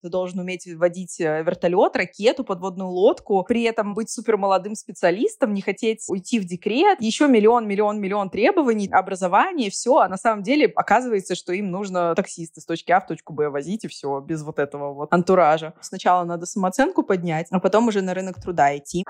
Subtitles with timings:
[0.00, 5.52] Ты должен уметь водить э, вертолет, ракету, подводную лодку, при этом быть супер молодым специалистом,
[5.52, 9.98] не хотеть уйти в декрет, еще миллион, миллион, миллион требований, образование, все.
[9.98, 13.48] А на самом деле оказывается, что им нужно таксиста с точки А в точку Б
[13.48, 15.74] возить, и все, без вот этого вот антуража.
[15.80, 19.04] Сначала надо самооценку поднять, а потом уже на рынок труда идти.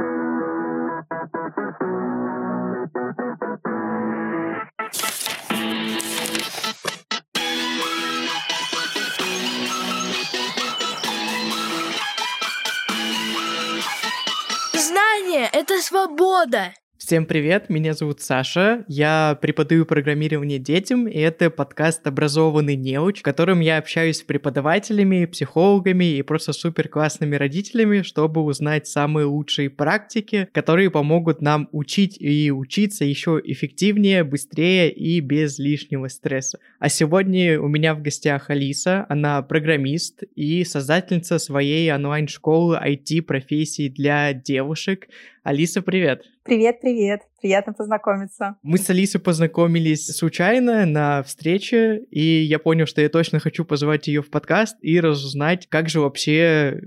[15.52, 16.72] Это свобода.
[16.98, 23.22] Всем привет, меня зовут Саша, я преподаю программирование детям, и это подкаст «Образованный неуч», в
[23.22, 29.70] котором я общаюсь с преподавателями, психологами и просто супер классными родителями, чтобы узнать самые лучшие
[29.70, 36.58] практики, которые помогут нам учить и учиться еще эффективнее, быстрее и без лишнего стресса.
[36.80, 44.32] А сегодня у меня в гостях Алиса, она программист и создательница своей онлайн-школы IT-профессий для
[44.32, 45.06] девушек.
[45.42, 46.22] Алиса, привет!
[46.42, 47.20] Привет, привет.
[47.40, 48.56] Приятно познакомиться.
[48.62, 54.08] Мы с Алисой познакомились случайно на встрече, и я понял, что я точно хочу позвать
[54.08, 56.80] ее в подкаст и разузнать, как же вообще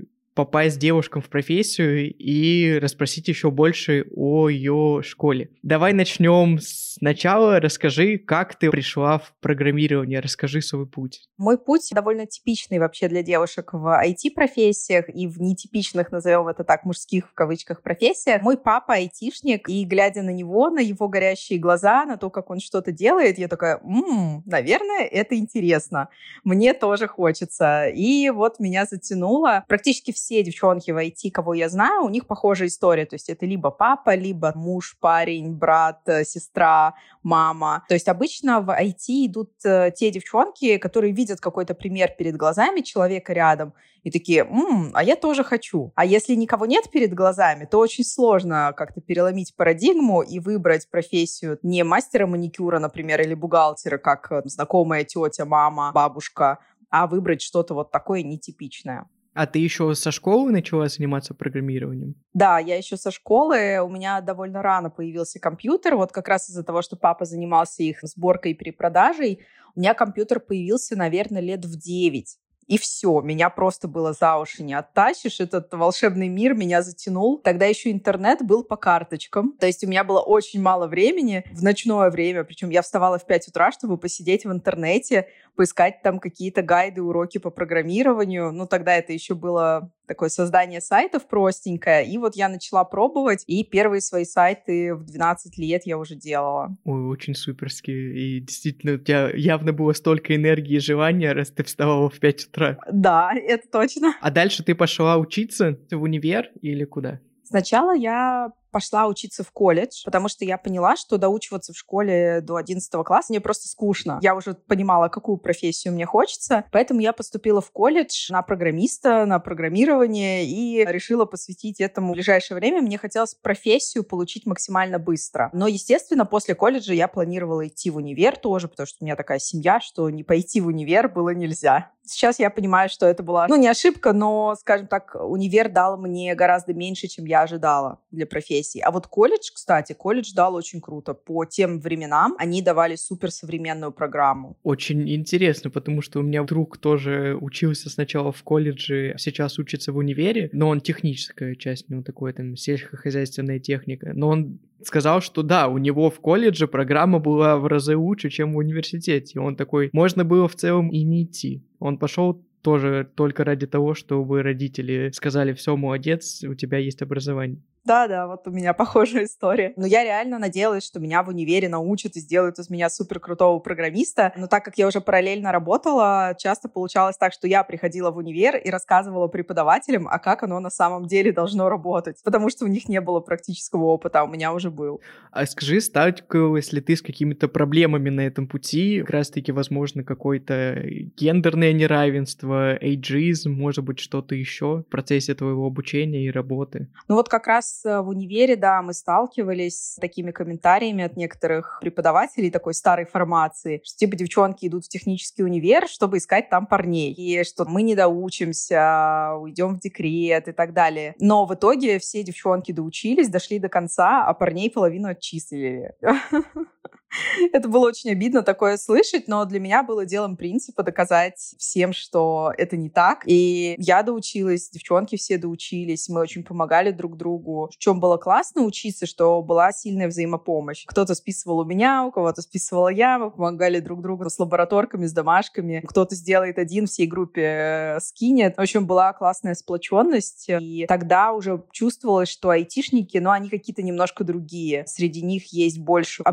[0.46, 5.52] попасть девушкам в профессию и расспросить еще больше о ее школе.
[5.62, 7.60] Давай начнем сначала.
[7.60, 11.30] Расскажи, как ты пришла в программирование, расскажи свой путь.
[11.38, 16.86] Мой путь довольно типичный вообще для девушек в IT-профессиях и в нетипичных, назовем это так,
[16.86, 18.42] мужских в кавычках профессиях.
[18.42, 22.60] Мой папа айтишник, и глядя на него, на его горящие глаза, на то, как он
[22.60, 26.10] что-то делает, я такая, м-м, наверное, это интересно.
[26.44, 27.88] Мне тоже хочется.
[27.90, 29.66] И вот меня затянуло.
[29.68, 33.06] Практически все девчонки в IT, кого я знаю, у них похожая история.
[33.06, 37.84] То есть это либо папа, либо муж, парень, брат, э, сестра, мама.
[37.88, 42.82] То есть обычно в IT идут э, те девчонки, которые видят какой-то пример перед глазами
[42.82, 43.74] человека рядом
[44.04, 45.92] и такие, М, а я тоже хочу.
[45.96, 51.60] А если никого нет перед глазами, то очень сложно как-то переломить парадигму и выбрать профессию
[51.62, 57.74] не мастера маникюра, например, или бухгалтера, как э, знакомая тетя, мама, бабушка, а выбрать что-то
[57.74, 59.08] вот такое нетипичное.
[59.34, 62.16] А ты еще со школы начала заниматься программированием?
[62.34, 63.80] Да, я еще со школы.
[63.82, 65.96] У меня довольно рано появился компьютер.
[65.96, 70.42] Вот как раз из-за того, что папа занимался их сборкой и перепродажей, у меня компьютер
[70.42, 72.38] появился, наверное, лет в 9
[72.72, 77.38] и все, меня просто было за уши не оттащишь, этот волшебный мир меня затянул.
[77.38, 81.62] Тогда еще интернет был по карточкам, то есть у меня было очень мало времени в
[81.64, 86.62] ночное время, причем я вставала в 5 утра, чтобы посидеть в интернете, поискать там какие-то
[86.62, 88.52] гайды, уроки по программированию.
[88.52, 92.06] Ну, тогда это еще было такое создание сайтов простенькое.
[92.06, 96.76] И вот я начала пробовать, и первые свои сайты в 12 лет я уже делала.
[96.84, 97.92] Ой, очень суперски.
[97.92, 102.48] И действительно, у тебя явно было столько энергии и желания, раз ты вставала в 5
[102.48, 102.78] утра.
[102.92, 104.16] Да, это точно.
[104.22, 107.20] А дальше ты пошла учиться в универ или куда?
[107.44, 112.56] Сначала я пошла учиться в колледж, потому что я поняла, что доучиваться в школе до
[112.56, 114.20] 11 класса мне просто скучно.
[114.22, 119.40] Я уже понимала, какую профессию мне хочется, поэтому я поступила в колледж на программиста, на
[119.40, 122.82] программирование и решила посвятить этому ближайшее время.
[122.82, 125.50] Мне хотелось профессию получить максимально быстро.
[125.54, 129.40] Но, естественно, после колледжа я планировала идти в универ тоже, потому что у меня такая
[129.40, 131.92] семья, что не пойти в универ было нельзя.
[132.04, 136.34] Сейчас я понимаю, что это была, ну, не ошибка, но, скажем так, универ дал мне
[136.36, 138.82] гораздо меньше, чем я ожидала для профессии профессий.
[138.82, 141.14] А вот колледж, кстати, колледж дал очень круто.
[141.14, 144.58] По тем временам они давали суперсовременную программу.
[144.64, 149.98] Очень интересно, потому что у меня друг тоже учился сначала в колледже, сейчас учится в
[149.98, 154.12] универе, но он техническая часть, ну, такой там сельскохозяйственная техника.
[154.14, 158.54] Но он сказал, что да, у него в колледже программа была в разы лучше, чем
[158.54, 159.40] в университете.
[159.40, 161.64] Он такой, можно было в целом и не идти.
[161.80, 167.62] Он пошел тоже только ради того, чтобы родители сказали, все, молодец, у тебя есть образование.
[167.84, 169.74] Да-да, вот у меня похожая история.
[169.76, 173.60] Но я реально надеялась, что меня в универе научат и сделают из меня супер крутого
[173.60, 174.34] программиста.
[174.36, 178.56] Но так как я уже параллельно работала, часто получалось так, что я приходила в универ
[178.56, 182.22] и рассказывала преподавателям, а как оно на самом деле должно работать.
[182.24, 185.02] Потому что у них не было практического опыта, а у меня уже был.
[185.32, 189.02] А скажи, сталкивалась ли ты с какими-то проблемами на этом пути?
[189.02, 190.82] Как раз-таки, возможно, какое-то
[191.18, 196.90] гендерное неравенство, эйджизм, может быть, что-то еще в процессе твоего обучения и работы?
[197.08, 202.52] Ну вот как раз в универе, да, мы сталкивались с такими комментариями от некоторых преподавателей
[202.52, 207.44] такой старой формации, что типа девчонки идут в технический универ, чтобы искать там парней, и
[207.44, 211.16] что мы не доучимся, уйдем в декрет и так далее.
[211.20, 215.94] Но в итоге все девчонки доучились, дошли до конца, а парней половину отчислили.
[217.54, 222.54] Это было очень обидно такое слышать, но для меня было делом принципа доказать всем, что
[222.58, 223.24] это не так.
[223.26, 227.70] И я доучилась, девчонки все доучились, мы очень помогали друг другу.
[227.74, 230.86] В чем было классно учиться, что была сильная взаимопомощь.
[230.86, 235.14] Кто-то списывал у меня, у кого-то списывала я, мы помогали друг другу с лабораторками, с
[235.14, 235.84] домашками.
[235.86, 238.56] Кто-то сделает один, всей группе э, скинет.
[238.58, 240.46] В общем, была классная сплоченность.
[240.50, 244.86] И тогда уже чувствовалось, что айтишники, ну, они какие-то немножко другие.
[244.88, 246.24] Среди них есть больше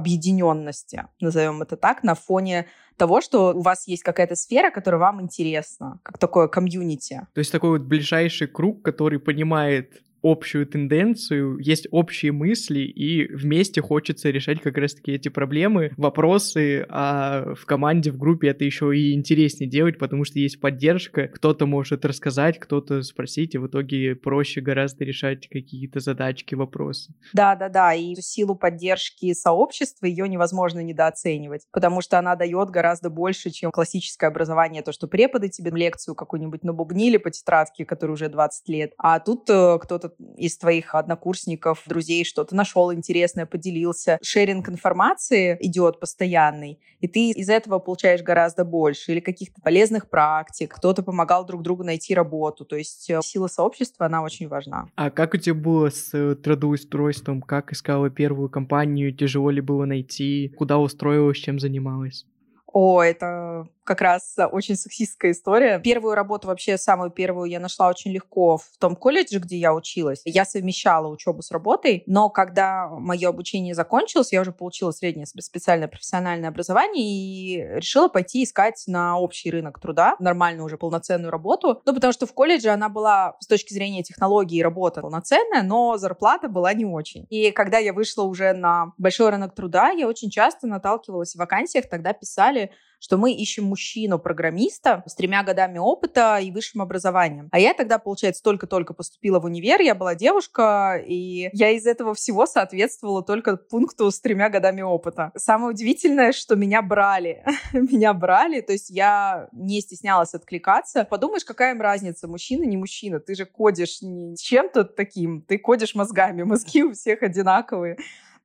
[0.68, 2.66] объединенности, назовем это так, на фоне
[2.96, 7.26] того, что у вас есть какая-то сфера, которая вам интересна, как такое комьюнити.
[7.34, 13.80] То есть такой вот ближайший круг, который понимает общую тенденцию, есть общие мысли, и вместе
[13.80, 19.14] хочется решать как раз-таки эти проблемы, вопросы, а в команде, в группе это еще и
[19.14, 24.60] интереснее делать, потому что есть поддержка, кто-то может рассказать, кто-то спросить, и в итоге проще
[24.60, 27.14] гораздо решать какие-то задачки, вопросы.
[27.32, 33.70] Да-да-да, и силу поддержки сообщества ее невозможно недооценивать, потому что она дает гораздо больше, чем
[33.70, 38.92] классическое образование, то, что преподы тебе лекцию какую-нибудь набубнили по тетрадке, которой уже 20 лет,
[38.98, 44.18] а тут э, кто-то кто-то из твоих однокурсников, друзей что-то нашел интересное, поделился.
[44.22, 49.12] Шеринг информации идет постоянный, и ты из этого получаешь гораздо больше.
[49.12, 52.64] Или каких-то полезных практик, кто-то помогал друг другу найти работу.
[52.64, 54.88] То есть э, сила сообщества, она очень важна.
[54.96, 57.42] А как у тебя было с э, трудоустройством?
[57.42, 59.14] Как искала первую компанию?
[59.14, 60.52] Тяжело ли было найти?
[60.56, 61.38] Куда устроилась?
[61.38, 62.26] Чем занималась?
[62.72, 65.78] О, это как раз очень сексистская история.
[65.78, 70.20] Первую работу, вообще самую первую, я нашла очень легко в том колледже, где я училась.
[70.26, 75.88] Я совмещала учебу с работой, но когда мое обучение закончилось, я уже получила среднее специальное
[75.88, 81.80] профессиональное образование и решила пойти искать на общий рынок труда нормальную уже полноценную работу.
[81.86, 86.48] Ну, потому что в колледже она была с точки зрения технологии работа полноценная, но зарплата
[86.50, 87.26] была не очень.
[87.30, 91.88] И когда я вышла уже на большой рынок труда, я очень часто наталкивалась в вакансиях,
[91.88, 97.48] тогда писали что мы ищем мужчину-программиста с тремя годами опыта и высшим образованием.
[97.52, 102.14] А я тогда, получается, только-только поступила в универ, я была девушка, и я из этого
[102.14, 105.32] всего соответствовала только пункту с тремя годами опыта.
[105.36, 107.44] Самое удивительное, что меня брали.
[107.72, 111.04] меня брали, то есть я не стеснялась откликаться.
[111.04, 113.20] Подумаешь, какая им разница, мужчина, не мужчина.
[113.20, 116.42] Ты же кодишь не чем-то таким, ты кодишь мозгами.
[116.48, 117.98] Мозги у всех одинаковые.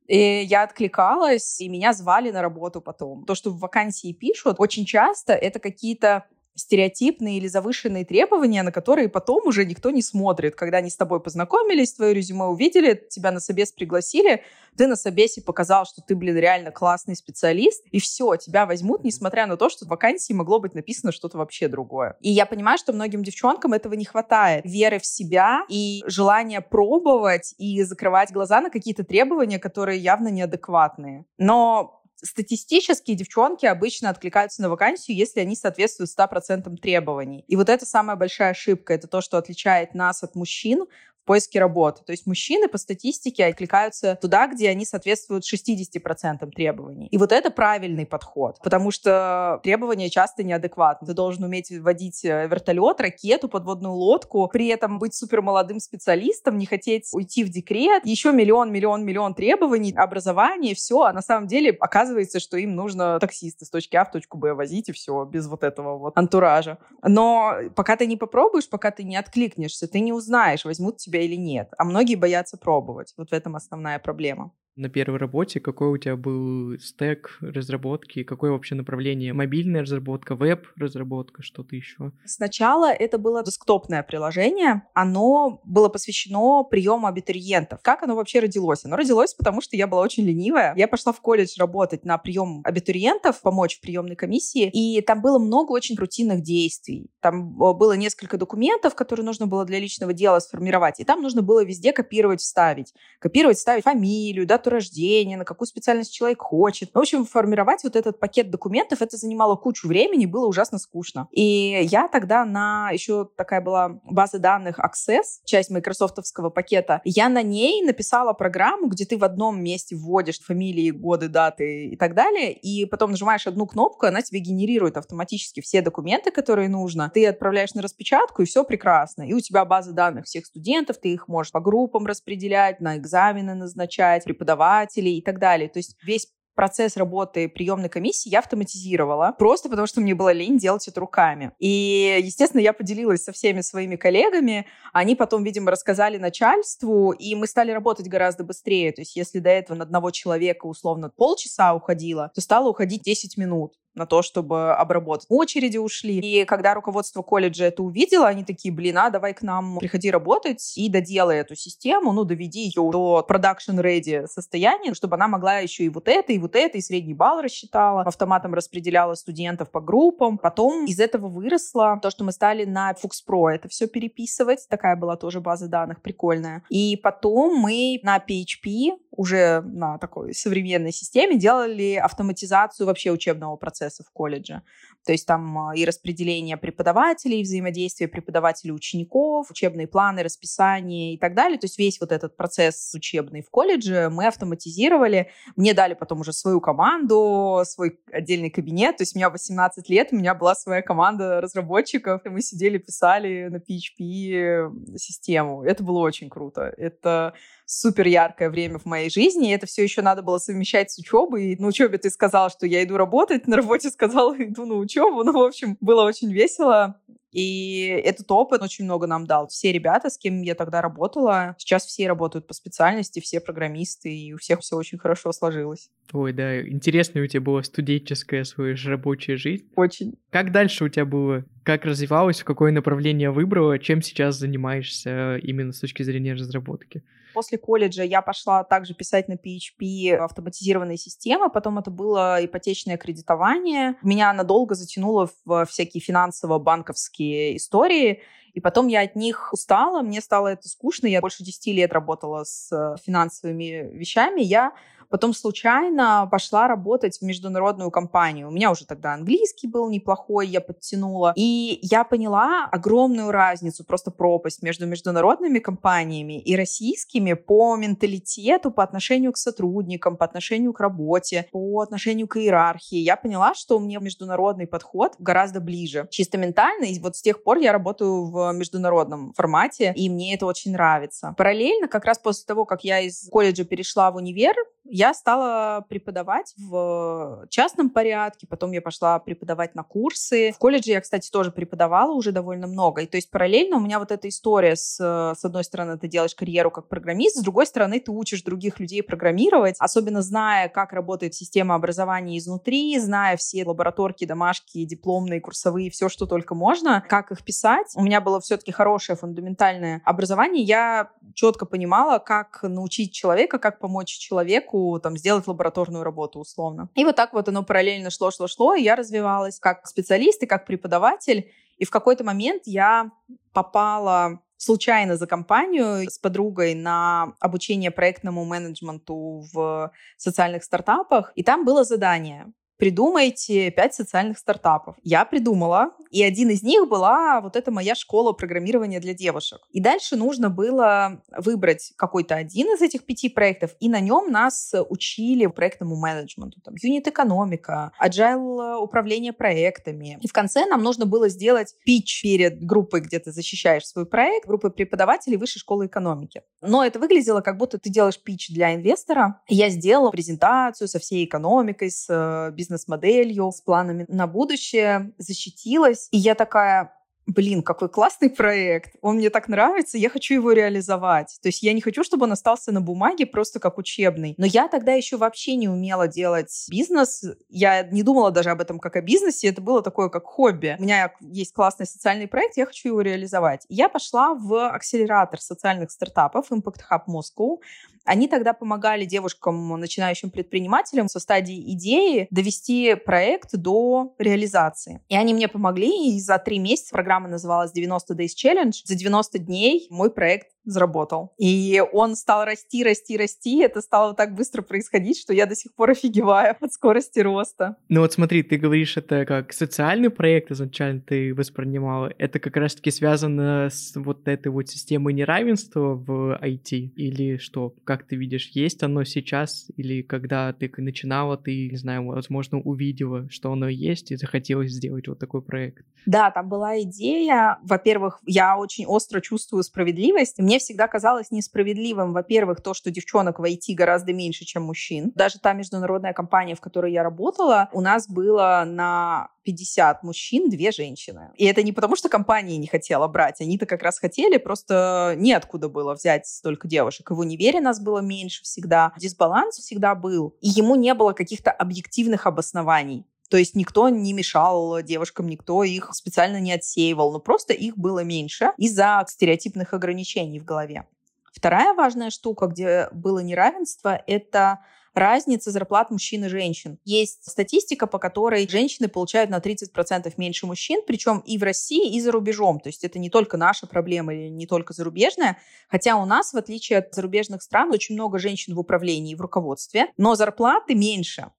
[0.08, 3.26] И я откликалась, и меня звали на работу потом.
[3.26, 9.10] То, что в вакансии пишут, очень часто это какие-то стереотипные или завышенные требования, на которые
[9.10, 10.56] потом уже никто не смотрит.
[10.56, 14.44] Когда они с тобой познакомились, твое резюме увидели, тебя на собес пригласили,
[14.78, 19.46] ты на собесе показал, что ты, блин, реально классный специалист, и все, тебя возьмут, несмотря
[19.48, 22.18] на то, что в вакансии могло быть написано что-то вообще другое.
[22.22, 24.66] И я понимаю, что многим девчонкам этого не хватает.
[24.66, 31.26] Веры в себя и желания пробовать и закрывать глаза на какие-то требования, которые явно неадекватные.
[31.38, 37.44] Но статистически девчонки обычно откликаются на вакансию, если они соответствуют 100% требований.
[37.48, 38.94] И вот это самая большая ошибка.
[38.94, 40.86] Это то, что отличает нас от мужчин
[41.24, 42.04] в поиске работы.
[42.06, 47.08] То есть мужчины по статистике откликаются туда, где они соответствуют 60% требований.
[47.08, 51.08] И вот это правильный подход, потому что требования часто неадекватны.
[51.08, 56.58] Ты должен уметь водить э, вертолет, ракету, подводную лодку, при этом быть супер молодым специалистом,
[56.58, 61.48] не хотеть уйти в декрет, еще миллион, миллион, миллион требований, образование, все, а на самом
[61.48, 65.24] деле оказывается, что им нужно таксиста с точки А в точку Б возить, и все,
[65.24, 66.80] без вот этого вот антуража.
[67.02, 71.22] Но пока ты не попробуешь, пока ты не откликнешься, ты не узнаешь, возьмут тебя тебя
[71.22, 71.72] или нет.
[71.78, 73.14] А многие боятся пробовать.
[73.18, 78.52] Вот в этом основная проблема на первой работе, какой у тебя был стек разработки, какое
[78.52, 79.34] вообще направление?
[79.34, 82.12] Мобильная разработка, веб-разработка, что-то еще?
[82.26, 84.84] Сначала это было десктопное приложение.
[84.94, 87.82] Оно было посвящено приему абитуриентов.
[87.84, 88.84] Как оно вообще родилось?
[88.86, 90.74] Оно родилось, потому что я была очень ленивая.
[90.76, 95.38] Я пошла в колледж работать на прием абитуриентов, помочь в приемной комиссии, и там было
[95.38, 97.12] много очень рутинных действий.
[97.20, 101.44] Там э, было несколько документов, которые нужно было для личного дела сформировать, и там нужно
[101.44, 102.94] было везде копировать, вставить.
[103.20, 106.92] Копировать, вставить фамилию, да, дату рождения, на какую специальность человек хочет.
[106.94, 111.28] В общем, формировать вот этот пакет документов, это занимало кучу времени, было ужасно скучно.
[111.32, 117.42] И я тогда на еще такая была база данных Access, часть майкрософтовского пакета, я на
[117.42, 122.54] ней написала программу, где ты в одном месте вводишь фамилии, годы, даты и так далее,
[122.54, 127.12] и потом нажимаешь одну кнопку, она тебе генерирует автоматически все документы, которые нужно.
[127.14, 129.24] Ты отправляешь на распечатку, и все прекрасно.
[129.24, 133.56] И у тебя база данных всех студентов, ты их можешь по группам распределять, на экзамены
[133.56, 135.70] назначать, преподавать преподавателей и так далее.
[135.70, 140.60] То есть весь процесс работы приемной комиссии я автоматизировала, просто потому что мне было лень
[140.60, 141.52] делать это руками.
[141.58, 147.48] И, естественно, я поделилась со всеми своими коллегами, они потом, видимо, рассказали начальству, и мы
[147.48, 148.92] стали работать гораздо быстрее.
[148.92, 153.38] То есть если до этого на одного человека условно полчаса уходило, то стало уходить 10
[153.38, 155.26] минут на то, чтобы обработать.
[155.30, 156.20] Очереди ушли.
[156.20, 160.74] И когда руководство колледжа это увидело, они такие, блин, а давай к нам приходи работать
[160.76, 165.84] и доделай эту систему, ну, доведи ее до production ready состояния, чтобы она могла еще
[165.84, 170.38] и вот это, и вот это, и средний балл рассчитала, автоматом распределяла студентов по группам.
[170.38, 174.68] Потом из этого выросло то, что мы стали на Pro это все переписывать.
[174.70, 176.64] Такая была тоже база данных прикольная.
[176.70, 183.83] И потом мы на PHP уже на такой современной системе делали автоматизацию вообще учебного процесса
[183.90, 184.62] в колледже.
[185.06, 191.18] То есть там а, и распределение преподавателей, и взаимодействие преподавателей учеников, учебные планы, расписание и
[191.18, 191.60] так далее.
[191.60, 195.30] То есть весь вот этот процесс учебный в колледже мы автоматизировали.
[195.56, 198.98] Мне дали потом уже свою команду, свой отдельный кабинет.
[198.98, 202.78] То есть у меня 18 лет, у меня была своя команда разработчиков, и мы сидели,
[202.78, 205.64] писали на PHP систему.
[205.64, 206.74] Это было очень круто.
[206.78, 207.34] Это
[207.80, 211.56] супер яркое время в моей жизни, и это все еще надо было совмещать с учебой.
[211.58, 215.24] На учебе ты сказал, что я иду работать, на работе сказал, иду на учебу.
[215.24, 217.00] Ну, в общем, было очень весело.
[217.34, 219.48] И этот опыт очень много нам дал.
[219.48, 224.34] Все ребята, с кем я тогда работала, сейчас все работают по специальности, все программисты, и
[224.34, 225.90] у всех все очень хорошо сложилось.
[226.12, 229.68] Ой, да, интересная у тебя была студенческая своя же рабочая жизнь.
[229.76, 230.14] Очень.
[230.30, 231.44] Как дальше у тебя было?
[231.64, 237.04] Как развивалось, в какое направление выбрала, чем сейчас занимаешься именно с точки зрения разработки?
[237.34, 243.96] После колледжа я пошла также писать на PHP автоматизированные системы, потом это было ипотечное кредитование.
[244.04, 248.22] Меня надолго затянуло в всякие финансово-банковские истории,
[248.54, 252.44] и потом я от них устала, мне стало это скучно, я больше 10 лет работала
[252.44, 254.74] с финансовыми вещами, я
[255.14, 258.48] Потом случайно пошла работать в международную компанию.
[258.48, 261.34] У меня уже тогда английский был неплохой, я подтянула.
[261.36, 268.82] И я поняла огромную разницу, просто пропасть между международными компаниями и российскими по менталитету, по
[268.82, 272.98] отношению к сотрудникам, по отношению к работе, по отношению к иерархии.
[272.98, 276.08] Я поняла, что мне международный подход гораздо ближе.
[276.10, 276.86] Чисто ментально.
[276.86, 281.36] И вот с тех пор я работаю в международном формате, и мне это очень нравится.
[281.38, 284.56] Параллельно, как раз после того, как я из колледжа перешла в универ,
[284.86, 290.52] я стала преподавать в частном порядке, потом я пошла преподавать на курсы.
[290.52, 293.02] В колледже я, кстати, тоже преподавала уже довольно много.
[293.02, 296.36] И то есть параллельно у меня вот эта история с, с одной стороны, ты делаешь
[296.36, 301.34] карьеру как программист, с другой стороны, ты учишь других людей программировать, особенно зная, как работает
[301.34, 307.44] система образования изнутри, зная все лабораторки, домашки, дипломные, курсовые, все, что только можно, как их
[307.44, 307.94] писать.
[307.96, 310.64] У меня было все-таки хорошее фундаментальное образование.
[310.64, 316.90] Я четко понимала, как научить человека, как помочь человеку человеку там сделать лабораторную работу условно.
[316.96, 320.48] И вот так вот оно параллельно шло, шло, шло, и я развивалась как специалист и
[320.48, 321.52] как преподаватель.
[321.78, 323.12] И в какой-то момент я
[323.54, 331.34] попала случайно за компанию с подругой на обучение проектному менеджменту в социальных стартапах.
[331.36, 332.46] И там было задание
[332.78, 334.96] придумайте пять социальных стартапов.
[335.04, 339.60] Я придумала, и один из них была вот эта моя школа программирования для девушек.
[339.72, 344.74] И дальше нужно было выбрать какой-то один из этих пяти проектов, и на нем нас
[344.90, 350.18] учили проектному менеджменту, там, юнит-экономика, agile управление проектами.
[350.22, 354.46] И в конце нам нужно было сделать пич перед группой, где ты защищаешь свой проект,
[354.48, 356.42] группой преподавателей Высшей школы экономики.
[356.62, 359.42] Но это выглядело, как будто ты делаешь пич для инвестора.
[359.48, 366.08] Я сделала презентацию со всей экономикой, с э, бизнес бизнес-моделью, с планами на будущее, защитилась.
[366.12, 366.94] И я такая,
[367.26, 371.38] блин, какой классный проект, он мне так нравится, я хочу его реализовать.
[371.42, 374.36] То есть я не хочу, чтобы он остался на бумаге просто как учебный.
[374.38, 377.24] Но я тогда еще вообще не умела делать бизнес.
[377.50, 380.78] Я не думала даже об этом как о бизнесе, это было такое как хобби.
[380.80, 383.66] У меня есть классный социальный проект, я хочу его реализовать.
[383.68, 387.58] Я пошла в акселератор социальных стартапов Impact Hub Moscow.
[388.06, 395.02] Они тогда помогали девушкам, начинающим предпринимателям со стадии идеи довести проект до реализации.
[395.10, 398.74] И они мне помогли, и за три месяца программа называлась 90 Days Challenge.
[398.84, 401.34] За 90 дней мой проект заработал.
[401.38, 403.60] И он стал расти, расти, расти.
[403.60, 407.78] Это стало так быстро происходить, что я до сих пор офигеваю от скорости роста.
[407.90, 412.14] Ну вот смотри, ты говоришь, это как социальный проект изначально ты воспринимала.
[412.18, 416.94] Это как раз-таки связано с вот этой вот системой неравенства в IT?
[416.96, 417.74] Или что?
[417.84, 419.68] Как ты видишь, есть оно сейчас?
[419.78, 425.08] Или когда ты начинала, ты, не знаю, возможно, увидела, что оно есть и захотелось сделать
[425.08, 425.86] вот такой проект?
[426.06, 427.60] Да, там была идея.
[427.64, 430.40] Во-первых, я очень остро чувствую справедливость.
[430.40, 435.12] Мне Мне всегда казалось несправедливым, во-первых, то, что девчонок в IT гораздо меньше, чем мужчин.
[435.16, 440.72] Даже та международная компания, в которой я работала, у нас было на 50 мужчин, две
[440.72, 441.32] женщины.
[441.38, 445.70] И это не потому, что компания не хотела брать, они-то как раз хотели, просто неоткуда
[445.70, 447.10] было взять столько девушек.
[447.10, 451.50] И в универе нас было меньше всегда, дисбаланс всегда был, и ему не было каких-то
[451.50, 453.08] объективных обоснований.
[453.30, 458.04] То есть никто не мешал девушкам, никто их специально не отсеивал, но просто их было
[458.04, 460.86] меньше из-за стереотипных ограничений в голове.
[461.34, 464.60] Вторая важная штука, где было неравенство, это
[464.94, 466.78] разница зарплат мужчин и женщин.
[466.86, 472.00] Есть статистика, по которой женщины получают на 30% меньше мужчин, причем и в России, и
[472.00, 472.60] за рубежом.
[472.60, 476.38] То есть это не только наша проблема или не только зарубежная, хотя у нас, в
[476.38, 481.32] отличие от зарубежных стран, очень много женщин в управлении в руководстве, но зарплаты меньше.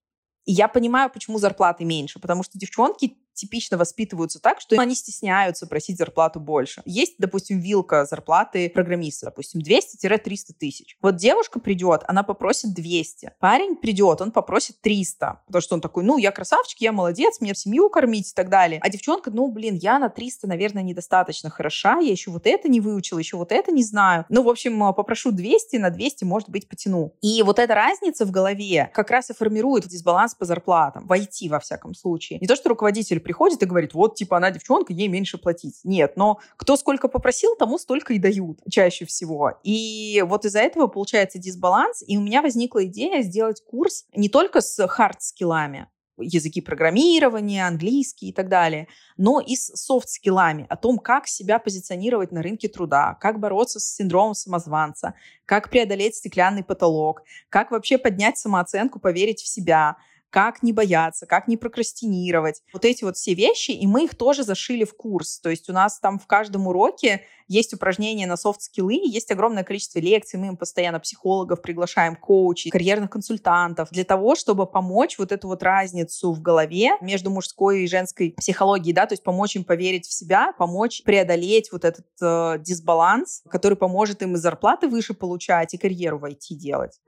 [0.47, 5.99] Я понимаю, почему зарплаты меньше, потому что девчонки типично воспитываются так, что они стесняются просить
[5.99, 6.83] зарплату больше.
[6.85, 10.97] Есть, допустим, вилка зарплаты программиста, допустим, 200-300 тысяч.
[11.03, 13.33] Вот девушка придет, она попросит 200.
[13.41, 17.55] Парень придет, он попросит 300, потому что он такой, ну, я красавчик, я молодец, мне
[17.55, 18.81] семью кормить и так далее.
[18.83, 22.81] А девчонка, ну, блин, я на 300, наверное, недостаточно хороша, я еще вот это не
[22.81, 24.25] выучила, еще вот это не знаю.
[24.29, 27.15] Ну, в общем, попрошу 200, на 200, может быть, потяну.
[27.21, 31.49] И вот эта разница в голове как раз и формирует дисбаланс по зарплатам, в IT,
[31.49, 32.39] во всяком случае.
[32.41, 35.81] Не то, что руководитель приходит и говорит, вот, типа, она девчонка, ей меньше платить.
[35.83, 39.59] Нет, но кто сколько попросил, тому столько и дают чаще всего.
[39.65, 44.61] И вот из-за этого получается дисбаланс, и у меня возникла идея сделать курс не только
[44.61, 45.89] с хард-скиллами,
[46.19, 52.33] языки программирования, английский и так далее, но и с софт-скиллами о том, как себя позиционировать
[52.33, 55.15] на рынке труда, как бороться с синдромом самозванца,
[55.45, 59.97] как преодолеть стеклянный потолок, как вообще поднять самооценку, поверить в себя,
[60.35, 62.61] как не бояться, как не прокрастинировать.
[62.73, 65.39] Вот эти вот все вещи, и мы их тоже зашили в курс.
[65.39, 70.01] То есть у нас там в каждом уроке есть упражнения на софт-скиллы, есть огромное количество
[70.01, 75.47] лекций, мы им постоянно психологов приглашаем, коучей, карьерных консультантов, для того, чтобы помочь вот эту
[75.47, 80.07] вот разницу в голове между мужской и женской психологией, да, то есть помочь им поверить
[80.07, 85.75] в себя, помочь преодолеть вот этот э, дисбаланс, который поможет им и зарплаты выше получать,
[85.75, 86.99] и карьеру войти делать.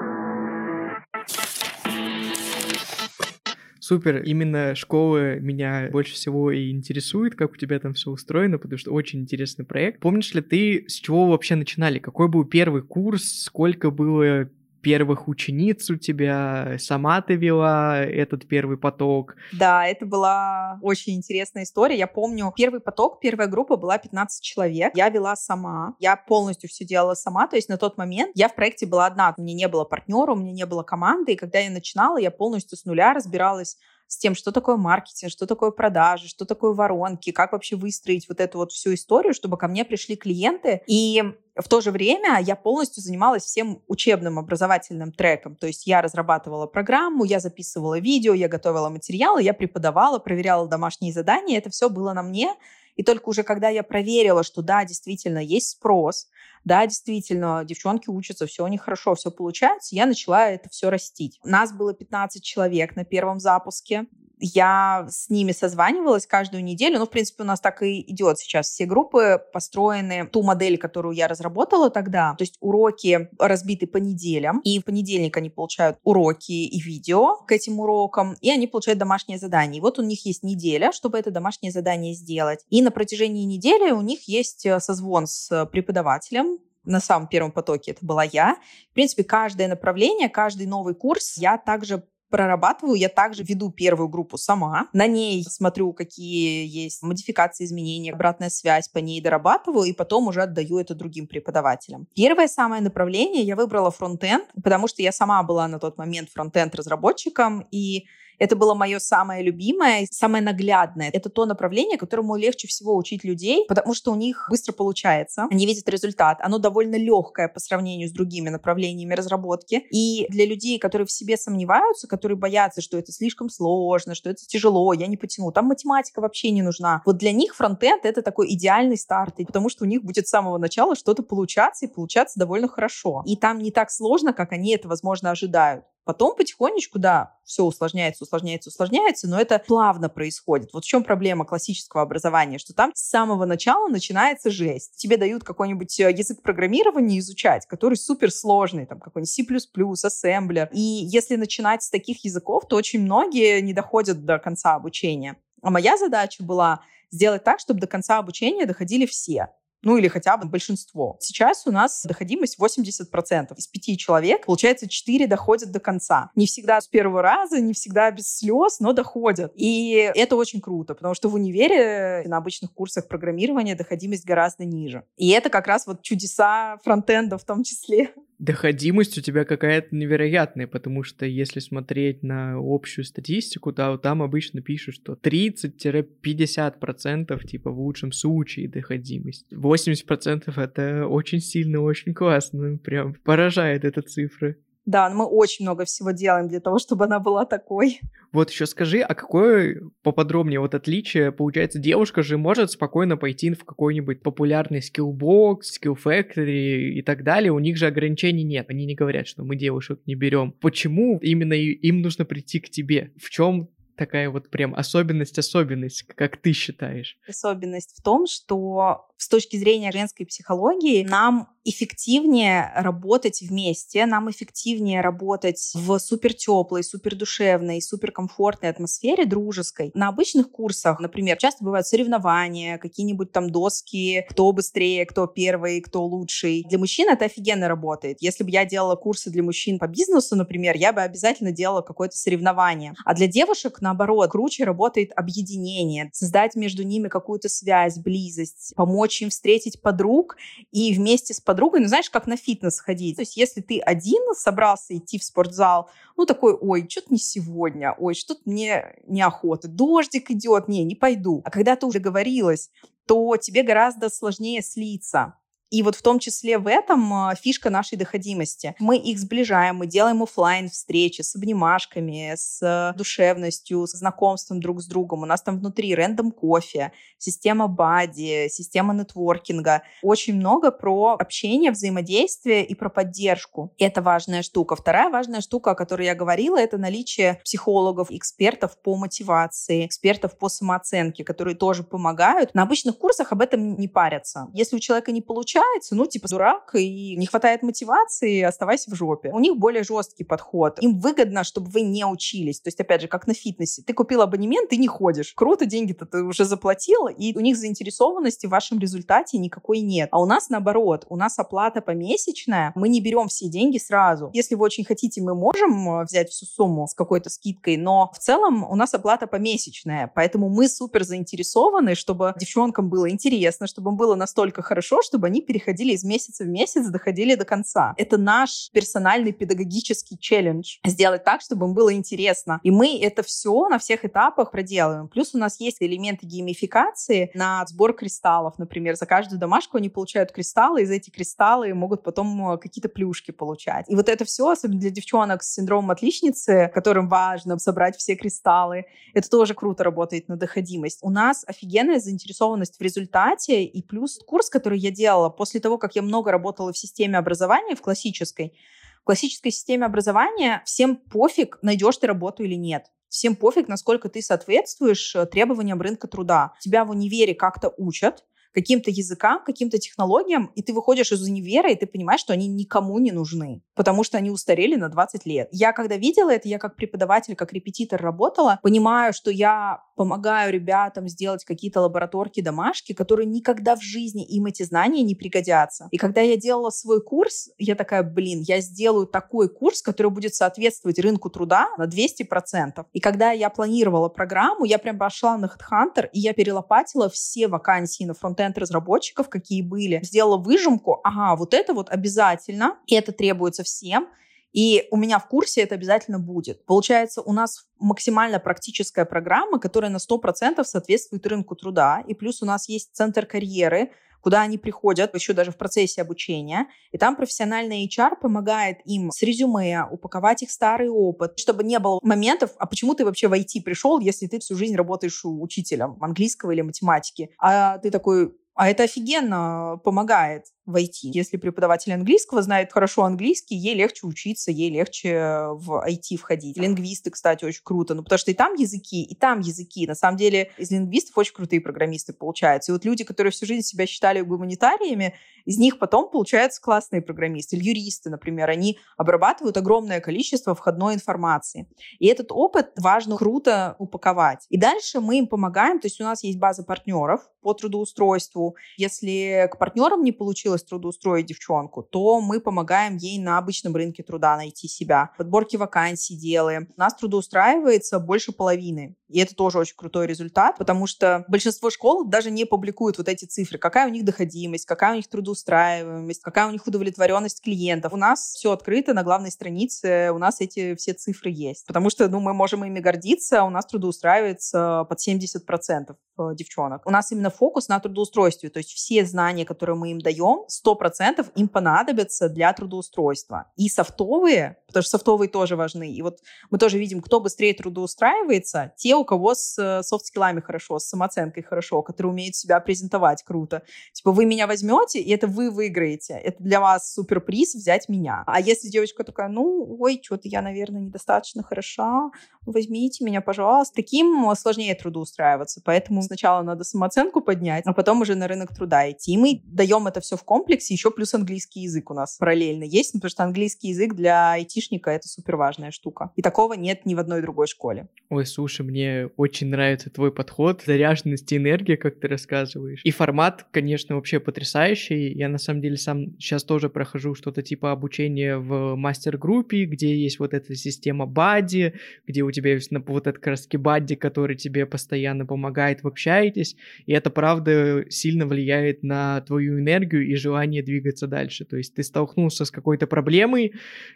[3.87, 8.79] Супер, именно школы меня больше всего и интересует, как у тебя там все устроено, потому
[8.79, 10.01] что очень интересный проект.
[10.01, 12.01] Помнишь ли ты, с чего вообще начинали?
[12.01, 13.43] Какой был первый курс?
[13.43, 14.51] Сколько было
[14.87, 19.35] первых учениц у тебя, сама ты вела этот первый поток.
[19.53, 21.99] Да, это была очень интересная история.
[21.99, 24.93] Я помню, первый поток, первая группа была 15 человек.
[24.95, 25.97] Я вела сама.
[25.99, 27.49] Я полностью все делала сама.
[27.49, 29.35] То есть на тот момент я в проекте была одна.
[29.37, 31.33] У меня не было партнера, у меня не было команды.
[31.33, 35.47] И когда я начинала, я полностью с нуля разбиралась с тем, что такое маркетинг, что
[35.47, 39.69] такое продажи, что такое воронки, как вообще выстроить вот эту вот всю историю, чтобы ко
[39.69, 40.83] мне пришли клиенты.
[40.87, 41.23] И
[41.55, 45.57] в то же время я полностью занималась всем учебным образовательным треком.
[45.57, 51.13] То есть я разрабатывала программу, я записывала видео, я готовила материалы, я преподавала, проверяла домашние
[51.13, 51.59] задания.
[51.59, 52.55] Это все было на мне.
[52.97, 56.29] И только уже когда я проверила, что да, действительно есть спрос,
[56.65, 61.39] да, действительно, девчонки учатся, все у них хорошо, все получается, я начала это все растить.
[61.45, 64.07] Нас было 15 человек на первом запуске
[64.39, 66.99] я с ними созванивалась каждую неделю.
[66.99, 68.69] Ну, в принципе, у нас так и идет сейчас.
[68.69, 72.35] Все группы построены ту модель, которую я разработала тогда.
[72.37, 74.61] То есть уроки разбиты по неделям.
[74.61, 78.37] И в понедельник они получают уроки и видео к этим урокам.
[78.41, 79.79] И они получают домашнее задание.
[79.79, 82.65] И вот у них есть неделя, чтобы это домашнее задание сделать.
[82.69, 87.91] И на протяжении недели у них есть э, созвон с преподавателем, на самом первом потоке
[87.91, 88.57] это была я.
[88.91, 92.95] В принципе, каждое направление, каждый новый курс я также прорабатываю.
[92.95, 94.89] Я также веду первую группу сама.
[94.93, 100.43] На ней смотрю, какие есть модификации, изменения, обратная связь, по ней дорабатываю, и потом уже
[100.43, 102.07] отдаю это другим преподавателям.
[102.15, 106.75] Первое самое направление я выбрала фронтенд, потому что я сама была на тот момент фронтенд
[106.75, 108.07] разработчиком, и
[108.39, 111.11] это было мое самое любимое, самое наглядное.
[111.13, 115.47] Это то направление, которому легче всего учить людей, потому что у них быстро получается.
[115.51, 116.39] Они видят результат.
[116.41, 119.87] Оно довольно легкое по сравнению с другими направлениями разработки.
[119.91, 124.45] И для людей, которые в себе сомневаются, которые боятся, что это слишком сложно, что это
[124.47, 127.03] тяжело, я не потяну, там математика вообще не нужна.
[127.05, 130.59] Вот для них фронтенд— это такой идеальный старт, потому что у них будет с самого
[130.59, 133.23] начала что-то получаться и получаться довольно хорошо.
[133.27, 135.85] И там не так сложно, как они это, возможно, ожидают.
[136.07, 140.73] Потом потихонечку, да, все усложняется, усложняется, усложняется, но это плавно происходит.
[140.73, 144.95] Вот в чем проблема классического образования, что там с самого начала начинается жесть.
[144.95, 150.69] Тебе дают какой-нибудь э, язык программирования изучать, который суперсложный, там какой-нибудь C++, ассемблер.
[150.71, 155.35] И если начинать с таких языков, то очень многие не доходят до конца обучения.
[155.61, 159.49] А моя задача была сделать так, чтобы до конца обучения доходили все.
[159.87, 161.17] Ну или хотя бы большинство.
[161.21, 163.55] Сейчас у нас доходимость 80%.
[163.57, 166.33] Из пяти человек, получается, четыре доходят до конца.
[166.35, 169.53] Не всегда с первого раза, не всегда без слез, но доходят.
[169.55, 175.05] И это очень круто, потому что в универе на обычных курсах программирования доходимость гораздо ниже.
[175.17, 180.67] И это как раз вот чудеса фронтенда в том числе доходимость у тебя какая-то невероятная,
[180.67, 187.81] потому что если смотреть на общую статистику, да, там обычно пишут, что 30-50% типа в
[187.81, 189.47] лучшем случае доходимость.
[189.53, 194.57] 80% это очень сильно, очень классно, прям поражает эта цифра.
[194.87, 198.01] Да, мы очень много всего делаем для того, чтобы она была такой.
[198.31, 201.33] Вот еще скажи, а какое поподробнее вот отличие?
[201.33, 207.51] Получается, девушка же может спокойно пойти в какой-нибудь популярный Skillbox, Skill Factory и так далее.
[207.51, 208.67] У них же ограничений нет.
[208.69, 210.53] Они не говорят, что мы девушек не берем.
[210.53, 213.13] Почему именно им нужно прийти к тебе?
[213.21, 217.19] В чем такая вот прям особенность-особенность, как ты считаешь?
[217.27, 225.01] Особенность в том, что с точки зрения женской психологии нам эффективнее работать вместе, нам эффективнее
[225.01, 229.91] работать в супер теплой, супер душевной, супер комфортной атмосфере дружеской.
[229.95, 236.05] На обычных курсах, например, часто бывают соревнования, какие-нибудь там доски, кто быстрее, кто первый, кто
[236.05, 236.65] лучший.
[236.69, 238.19] Для мужчин это офигенно работает.
[238.21, 242.17] Если бы я делала курсы для мужчин по бизнесу, например, я бы обязательно делала какое-то
[242.17, 242.95] соревнование.
[243.05, 249.31] А для девушек, наоборот, круче работает объединение, создать между ними какую-то связь, близость, помочь им
[249.31, 250.37] встретить подруг
[250.71, 253.17] и вместе с подругой подругой, ну, знаешь, как на фитнес ходить.
[253.17, 257.95] То есть если ты один собрался идти в спортзал, ну, такой, ой, что-то не сегодня,
[257.99, 261.41] ой, что-то мне неохота, дождик идет, не, не пойду.
[261.45, 262.71] А когда ты уже договорилась,
[263.07, 265.35] то тебе гораздо сложнее слиться.
[265.71, 268.77] И вот в том числе в этом а, фишка нашей доходимости.
[268.79, 274.87] Мы их сближаем, мы делаем офлайн встречи с обнимашками, с душевностью, с знакомством друг с
[274.87, 275.23] другом.
[275.23, 279.83] У нас там внутри рандом кофе, система бади, система нетворкинга.
[280.03, 283.75] Очень много про общение, взаимодействие и про поддержку.
[283.79, 284.77] Это важная штука.
[284.77, 290.49] Вторая важная штука, о которой я говорила, это наличие психологов, экспертов по мотивации, экспертов по
[290.49, 292.55] самооценке, которые тоже помогают.
[292.55, 294.49] На обычных курсах об этом не парятся.
[294.55, 298.95] Если у человека не получается, получается, ну, типа, дурак, и не хватает мотивации, оставайся в
[298.95, 299.31] жопе.
[299.33, 300.79] У них более жесткий подход.
[300.83, 302.61] Им выгодно, чтобы вы не учились.
[302.61, 303.83] То есть, опять же, как на фитнесе.
[303.83, 305.33] Ты купил абонемент, ты не ходишь.
[305.35, 310.09] Круто, деньги-то ты уже заплатила, и у них заинтересованности в вашем результате никакой нет.
[310.13, 314.31] А у нас наоборот, у нас оплата помесячная, мы не берем все деньги сразу.
[314.33, 318.19] Если вы очень хотите, мы можем э, взять всю сумму с какой-то скидкой, но в
[318.19, 323.97] целом у нас оплата помесячная, поэтому мы супер заинтересованы, чтобы девчонкам было интересно, чтобы им
[323.97, 327.95] было настолько хорошо, чтобы они переходили из месяца в месяц, доходили до конца.
[327.97, 330.79] Это наш персональный педагогический челлендж.
[330.85, 332.61] Сделать так, чтобы им было интересно.
[332.63, 335.09] И мы это все на всех этапах проделываем.
[335.09, 338.59] Плюс у нас есть элементы геймификации на сбор кристаллов.
[338.59, 342.89] Например, за каждую домашку они получают кристаллы, и за эти кристаллы могут потом э, какие-то
[342.89, 343.87] плюшки получать.
[343.89, 348.85] И вот это все, особенно для девчонок с синдромом отличницы, которым важно собрать все кристаллы,
[349.15, 350.99] это тоже круто работает на доходимость.
[351.03, 355.95] У нас офигенная заинтересованность в результате, и плюс курс, который я делала после того, как
[355.97, 358.59] я много работала в системе образования, в классической,
[359.01, 362.87] в классической системе образования всем пофиг, найдешь ты работу или нет.
[363.09, 366.55] Всем пофиг, насколько ты соответствуешь э, требованиям рынка труда.
[366.61, 368.25] Тебя в универе как-то учат,
[368.57, 372.99] каким-то языкам, каким-то технологиям, и ты выходишь из универа, и ты понимаешь, что они никому
[372.99, 375.49] не нужны, потому что они устарели на 20 лет.
[375.53, 381.07] Я когда видела это, я как преподаватель, как репетитор работала, понимаю, что я помогаю ребятам
[381.07, 385.89] сделать какие-то лабораторки, домашки, которые никогда в жизни им эти знания не пригодятся.
[385.91, 390.35] И когда я делала свой курс, я такая, блин, я сделаю такой курс, который будет
[390.35, 392.87] соответствовать рынку труда на 200%.
[392.95, 398.05] И когда я планировала программу, я прям пошла на HeadHunter, и я перелопатила все вакансии
[398.05, 403.63] на фронтенд фронтенд-разработчиков, какие были, сделала выжимку, ага, вот это вот обязательно, и это требуется
[403.63, 404.09] всем,
[404.53, 406.65] и у меня в курсе это обязательно будет.
[406.65, 412.03] Получается, у нас максимально практическая программа, которая на 100% соответствует рынку труда.
[412.09, 413.91] И плюс у нас есть центр карьеры,
[414.27, 416.67] куда они приходят еще даже в процессе обучения.
[416.91, 422.01] И там профессиональный HR помогает им с резюме, упаковать их старый опыт, чтобы не было
[422.03, 426.51] моментов, а почему ты вообще в IT пришел, если ты всю жизнь работаешь учителем английского
[426.51, 427.31] или математики.
[427.39, 430.47] А ты такой, а это офигенно помогает.
[430.67, 431.03] В IT.
[431.03, 436.57] Если преподаватель английского знает хорошо английский, ей легче учиться, ей легче в IT входить.
[436.57, 439.87] Лингвисты, кстати, очень круто, ну потому что и там языки, и там языки.
[439.87, 442.73] На самом деле из лингвистов очень крутые программисты получаются.
[442.73, 447.57] И вот люди, которые всю жизнь себя считали гуманитариями, из них потом получаются классные программисты.
[447.57, 451.69] Или юристы, например, они обрабатывают огромное количество входной информации.
[451.99, 454.47] И этот опыт важно круто упаковать.
[454.51, 458.57] И дальше мы им помогаем, то есть у нас есть база партнеров по трудоустройству.
[458.77, 464.37] Если к партнерам не получилось трудоустроить девчонку, то мы помогаем ей на обычном рынке труда
[464.37, 465.11] найти себя.
[465.19, 466.69] Подборки вакансий делаем.
[466.77, 468.97] У нас трудоустраивается больше половины.
[469.09, 473.25] И это тоже очень крутой результат, потому что большинство школ даже не публикуют вот эти
[473.25, 473.59] цифры.
[473.59, 477.93] Какая у них доходимость, какая у них трудоустраиваемость, какая у них удовлетворенность клиентов.
[477.93, 481.67] У нас все открыто на главной странице, у нас эти все цифры есть.
[481.67, 486.83] Потому что ну, мы можем ими гордиться, у нас трудоустраивается под 70% э, девчонок.
[486.85, 491.33] У нас именно фокус на трудоустройстве, то есть все знания, которые мы им даем, 100%
[491.37, 493.53] им понадобятся для трудоустройства.
[493.57, 495.93] И софтовые, потому что софтовые тоже важны.
[495.93, 496.19] И вот
[496.51, 501.43] мы тоже видим, кто быстрее трудоустраивается, те, у кого с э, софт-скиллами хорошо, с самооценкой
[501.43, 503.63] хорошо, которые умеют себя презентовать круто.
[503.93, 506.15] Типа вы меня возьмете, и это вы выиграете.
[506.15, 508.25] Это для вас суперприз взять меня.
[508.27, 512.11] А если девочка такая, ну, ой, что-то я, наверное, недостаточно хороша,
[512.47, 513.75] возьмите меня, пожалуйста.
[513.77, 515.61] Таким сложнее трудоустраиваться.
[515.65, 519.13] Поэтому сначала надо самооценку поднять, а потом уже на рынок труда идти.
[519.13, 522.93] И мы даем это все в комплексе, еще плюс английский язык у нас параллельно есть,
[522.93, 526.13] потому что английский язык для айтишника это супер важная штука.
[526.17, 527.89] И такого нет ни в одной другой школе.
[528.09, 528.86] Ой, слушай, мне
[529.17, 532.81] очень нравится твой подход, заряженность и энергия, как ты рассказываешь.
[532.85, 535.13] И формат, конечно, вообще потрясающий.
[535.13, 540.19] Я на самом деле сам сейчас тоже прохожу что-то типа обучения в мастер-группе, где есть
[540.19, 541.75] вот эта система бади,
[542.07, 546.57] где у тебя есть вот этот краски бади, который тебе постоянно помогает, вы общаетесь.
[546.87, 551.45] И это, правда, сильно влияет на твою энергию и желание двигаться дальше.
[551.45, 553.55] То есть ты столкнулся с какой-то проблемой,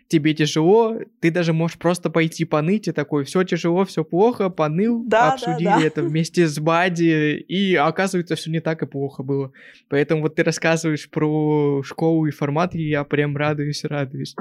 [0.09, 4.80] тебе тяжело, ты даже можешь просто пойти поныть и такой, все тяжело, все плохо, поныть
[4.81, 5.87] ныл, да, обсудили да, да.
[5.87, 9.53] это вместе с Бади, и оказывается, все не так и плохо было.
[9.89, 14.35] Поэтому вот ты рассказываешь про школу и формат, и я прям радуюсь, радуюсь.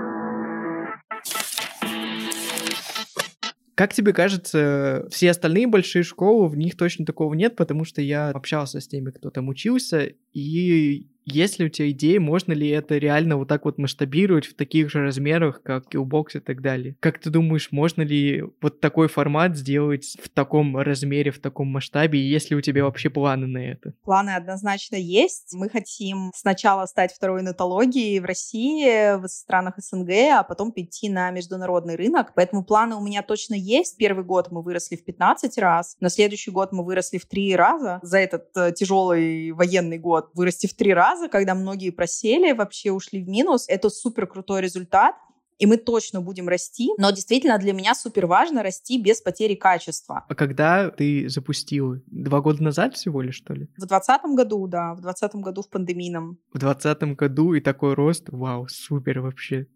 [3.76, 8.30] Как тебе кажется, все остальные большие школы, в них точно такого нет, потому что я
[8.30, 12.98] общался с теми, кто там учился, и есть ли у тебя идеи, можно ли это
[12.98, 16.96] реально вот так вот масштабировать в таких же размерах, как Killbox и так далее?
[17.00, 22.20] Как ты думаешь, можно ли вот такой формат сделать в таком размере, в таком масштабе?
[22.20, 23.94] И есть ли у тебя вообще планы на это?
[24.04, 25.54] Планы однозначно есть.
[25.54, 31.32] Мы хотим сначала стать второй нотологией в России, в странах СНГ, а потом перейти на
[31.32, 32.34] международный рынок.
[32.36, 33.98] Поэтому планы у меня точно есть.
[33.98, 38.00] Первый год мы выросли в 15 раз, на следующий год мы выросли в 3 раза.
[38.02, 42.92] За этот э, тяжелый военный год вырасти в 3 раза раза, когда многие просели, вообще
[42.92, 43.66] ушли в минус.
[43.68, 45.16] Это супер крутой результат
[45.60, 46.90] и мы точно будем расти.
[46.98, 50.26] Но действительно для меня супер важно расти без потери качества.
[50.30, 52.02] А когда ты запустил?
[52.08, 53.68] Два года назад всего лишь, что ли?
[53.78, 56.38] В двадцатом году, да, в двадцатом году в пандемийном.
[56.54, 59.68] В двадцатом году и такой рост, вау, супер вообще.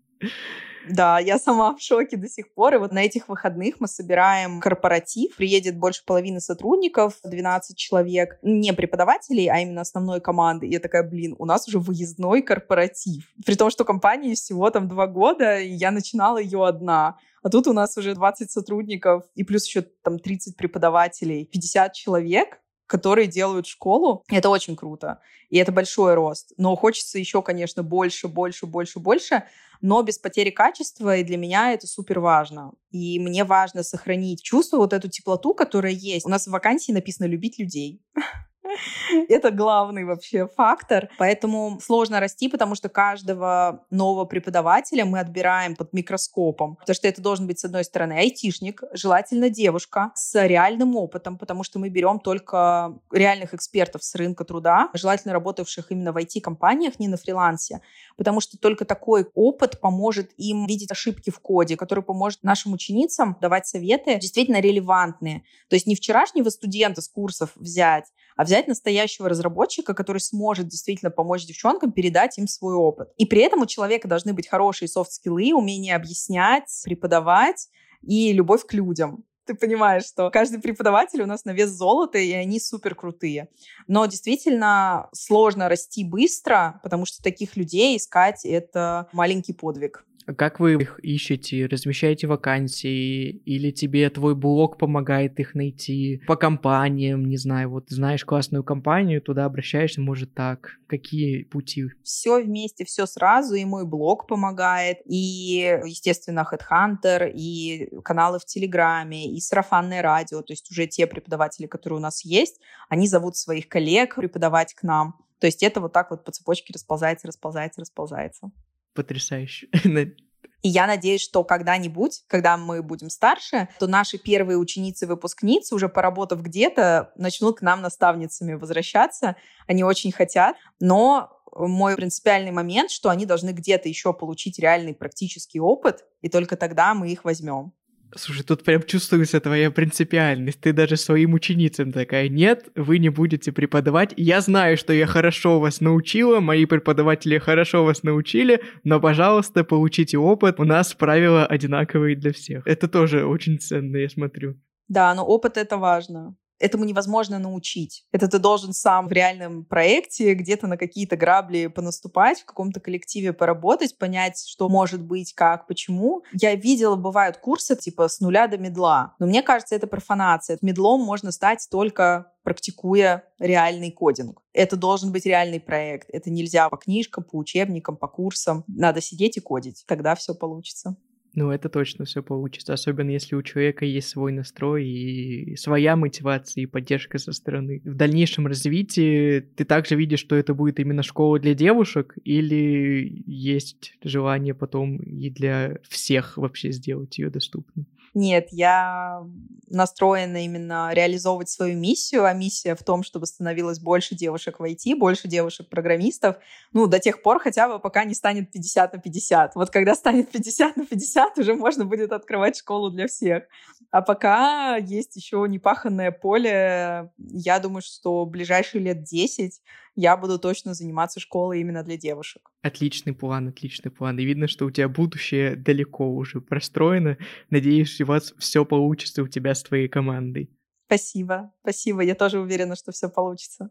[0.90, 2.76] Да, я сама в шоке до сих пор.
[2.76, 5.36] И вот на этих выходных мы собираем корпоратив.
[5.38, 8.38] Приедет больше половины сотрудников, 12 человек.
[8.42, 10.68] Не преподавателей, а именно основной команды.
[10.68, 13.24] И я такая, блин, у нас уже выездной корпоратив.
[13.46, 17.18] При том, что компании всего там два года, и я начинала ее одна.
[17.44, 22.60] А тут у нас уже 20 сотрудников и плюс еще там 30 преподавателей, 50 человек
[22.94, 24.24] которые делают школу.
[24.30, 25.20] Это очень круто.
[25.50, 26.54] И это большой рост.
[26.58, 29.44] Но хочется еще, конечно, больше, больше, больше, больше
[29.82, 32.72] но без потери качества, и для меня это супер важно.
[32.92, 36.26] И мне важно сохранить чувство, вот эту теплоту, которая есть.
[36.26, 38.02] У нас в вакансии написано «любить людей».
[39.30, 41.10] Это главный вообще фактор.
[41.18, 46.76] Поэтому сложно расти, потому что каждого нового преподавателя мы отбираем под микроскопом.
[46.78, 51.64] Потому что это должен быть, с одной стороны, айтишник, желательно девушка с реальным опытом, потому
[51.64, 57.08] что мы берем только реальных экспертов с рынка труда, желательно работавших именно в IT-компаниях, не
[57.08, 57.82] на фрилансе,
[58.18, 63.38] потому что только такой опыт поможет им видеть ошибки в коде, который поможет нашим ученицам
[63.42, 65.44] давать советы действительно релевантные.
[65.70, 68.06] То есть не вчерашнего студента с курсов взять,
[68.36, 73.10] а взять настоящего разработчика, который сможет действительно помочь девчонкам передать им свой опыт.
[73.18, 77.70] И при этом у человека должны быть хорошие софт-скиллы, умение объяснять, преподавать
[78.02, 82.32] и любовь к людям ты понимаешь, что каждый преподаватель у нас на вес золота, и
[82.32, 83.50] они супер крутые.
[83.88, 90.06] Но действительно сложно расти быстро, потому что таких людей искать— это маленький подвиг.
[90.38, 91.66] Как вы их ищете?
[91.66, 93.30] Размещаете вакансии?
[93.30, 96.22] Или тебе твой блог помогает их найти?
[96.28, 100.78] По компаниям, не знаю, вот знаешь классную компанию, туда обращаешься, может так.
[100.88, 101.86] Какие пути?
[102.04, 109.32] Все вместе, все сразу, и мой блог помогает, и, естественно, Headhunter, и каналы в Телеграме,
[109.32, 112.60] и сарафанное радио, то есть уже те преподаватели, которые у нас есть,
[112.90, 115.16] они зовут своих коллег преподавать к нам.
[115.40, 118.52] То есть это вот так вот по цепочке расползается, расползается, расползается
[118.94, 119.68] потрясающе.
[120.64, 126.42] И я надеюсь, что когда-нибудь, когда мы будем старше, то наши первые ученицы-выпускницы, уже поработав
[126.42, 129.36] где-то, начнут к нам наставницами возвращаться.
[129.68, 135.60] Они очень хотят, но мой принципиальный момент, что они должны где-то еще получить реальный практический
[135.60, 137.74] опыт, и только тогда мы их возьмем.
[138.16, 140.60] Слушай, тут прям чувствуется твоя принципиальность.
[140.62, 144.14] Ты даже своим ученицам такая, нет, вы не будете преподавать.
[144.18, 150.18] Я знаю, что я хорошо вас научила, мои преподаватели хорошо вас научили, но, пожалуйста, получите
[150.18, 150.60] опыт.
[150.60, 152.68] У нас правила одинаковые для всех.
[152.68, 154.56] Это тоже очень ценно, я смотрю.
[154.88, 158.06] Да, но опыт это важно этому невозможно научить.
[158.14, 163.34] Это ты должен сам в реальном проекте где-то на какие-то грабли понаступать, в каком-то коллективе
[163.34, 166.24] поработать, понять, что может быть, как, почему.
[166.32, 170.58] Я видела, бывают курсы типа с нуля до медла, но мне кажется, это профанация.
[170.62, 174.42] Медлом можно стать только практикуя реальный кодинг.
[174.54, 176.10] Это должен быть реальный проект.
[176.12, 178.64] Это нельзя по книжкам, по учебникам, по курсам.
[178.68, 179.84] Надо сидеть и кодить.
[179.88, 180.96] Тогда все получится.
[181.36, 186.62] Ну, это точно все получится, особенно если у человека есть свой настрой и своя мотивация
[186.62, 187.82] и поддержка со стороны.
[187.84, 193.96] В дальнейшем развитии ты также видишь, что это будет именно школа для девушек или есть
[194.04, 197.88] желание потом и для всех вообще сделать ее доступной?
[198.14, 199.24] Нет, я
[199.70, 204.96] настроена именно реализовывать свою миссию, а миссия в том, чтобы становилось больше девушек в IT,
[204.96, 206.36] больше девушек-программистов,
[206.74, 209.56] ну, до тех пор хотя бы, пока не станет 50 на 50.
[209.56, 213.46] Вот когда станет 50 на 50, уже можно будет открывать школу для всех.
[213.90, 219.60] А пока есть еще непаханное поле, я думаю, что ближайшие лет 10
[219.96, 222.50] я буду точно заниматься школой именно для девушек.
[222.62, 224.18] Отличный план, отличный план.
[224.20, 227.18] И видно, что у тебя будущее далеко уже простроено.
[227.50, 230.50] Надеюсь, у вас все получится у тебя с твоей командой.
[230.88, 232.02] Спасибо, спасибо.
[232.02, 233.70] Я тоже уверена, что все получится.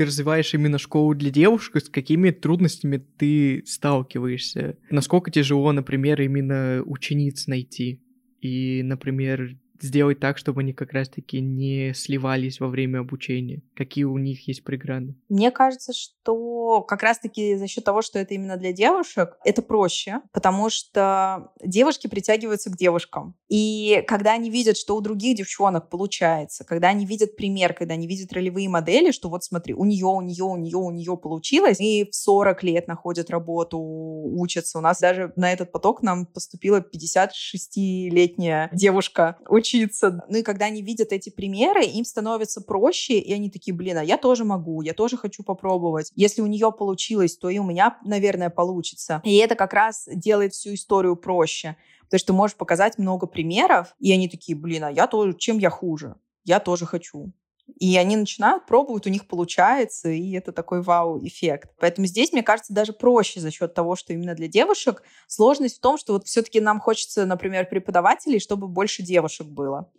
[0.00, 4.78] ты развиваешь именно школу для девушек, с какими трудностями ты сталкиваешься?
[4.88, 8.02] Насколько тяжело, например, именно учениц найти?
[8.40, 13.62] И, например, сделать так, чтобы они как раз-таки не сливались во время обучения?
[13.74, 15.14] Какие у них есть преграды?
[15.28, 20.20] Мне кажется, что как раз-таки за счет того, что это именно для девушек, это проще,
[20.32, 23.34] потому что девушки притягиваются к девушкам.
[23.48, 28.06] И когда они видят, что у других девчонок получается, когда они видят пример, когда они
[28.06, 31.80] видят ролевые модели, что вот смотри, у нее, у нее, у нее, у нее получилось,
[31.80, 34.78] и в 40 лет находят работу, учатся.
[34.78, 39.38] У нас даже на этот поток нам поступила 56-летняя девушка,
[39.70, 40.24] учиться.
[40.28, 44.04] Ну и когда они видят эти примеры, им становится проще, и они такие, блин, а
[44.04, 46.12] я тоже могу, я тоже хочу попробовать.
[46.14, 49.20] Если у нее получилось, то и у меня, наверное, получится.
[49.24, 51.76] И это как раз делает всю историю проще.
[52.02, 55.58] Потому что ты можешь показать много примеров, и они такие, блин, а я тоже, чем
[55.58, 56.16] я хуже?
[56.44, 57.32] Я тоже хочу.
[57.78, 61.70] И они начинают пробовать, у них получается, и это такой вау-эффект.
[61.78, 65.02] Поэтому здесь, мне кажется, даже проще за счет того, что именно для девушек.
[65.26, 69.90] Сложность в том, что вот все-таки нам хочется, например, преподавателей, чтобы больше девушек было.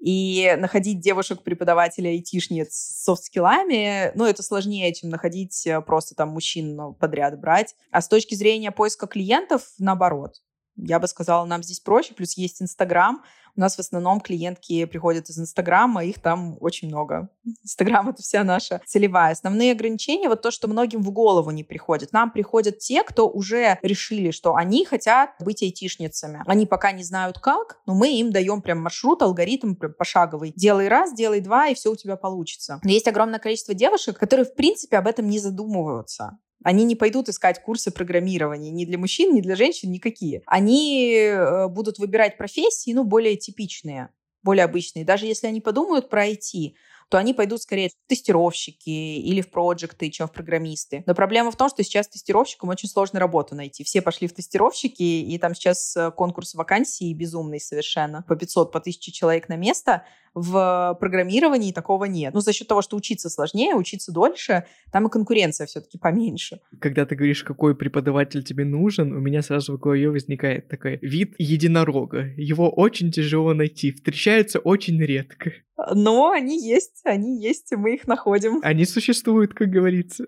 [0.00, 6.94] И находить девушек-преподавателей айтишниц с софт-скиллами, ну, это сложнее, чем находить э, просто там мужчин
[6.94, 7.74] подряд брать.
[7.90, 10.40] А с точки зрения поиска клиентов, наоборот.
[10.78, 12.14] Я бы сказала, нам здесь проще.
[12.14, 13.22] Плюс есть Инстаграм.
[13.58, 17.28] У нас в основном клиентки приходят из Инстаграма, их там очень много.
[17.64, 19.32] Инстаграм— это вся наша целевая.
[19.32, 22.12] Основные ограничения— вот то, что многим в голову не приходит.
[22.12, 26.44] Нам приходят те, кто уже решили, что они хотят быть айтишницами.
[26.46, 30.52] Они пока не знают как, но мы им даем прям маршрут, алгоритм прям пошаговый.
[30.54, 32.80] Делай раз, делай два, и все у тебя получится.
[32.84, 36.38] Но есть огромное количество девушек, которые, в принципе, об этом не задумываются.
[36.64, 40.42] Они не пойдут искать курсы программирования ни для мужчин, ни для женщин, никакие.
[40.46, 44.10] Они э, будут выбирать профессии, ну, более типичные,
[44.42, 45.04] более обычные.
[45.04, 46.74] Даже если они подумают про IT,
[47.08, 51.02] то они пойдут скорее в тестировщики или в проекты, чем в программисты.
[51.06, 53.84] Но проблема в том, что сейчас тестировщикам очень сложно работу найти.
[53.84, 58.22] Все пошли в тестировщики, и там сейчас э, конкурс вакансий безумный совершенно.
[58.28, 60.04] По 500, по 1000 человек на место.
[60.34, 62.34] В программировании такого нет.
[62.34, 66.60] Ну, за счет того, что учиться сложнее, учиться дольше, там и конкуренция все-таки поменьше.
[66.80, 71.34] Когда ты говоришь, какой преподаватель тебе нужен, у меня сразу в голове возникает такой вид
[71.38, 72.32] единорога.
[72.36, 75.52] Его очень тяжело найти, встречается очень редко.
[75.94, 78.60] Но они есть, они есть, и мы их находим.
[78.62, 80.26] Они существуют, как говорится.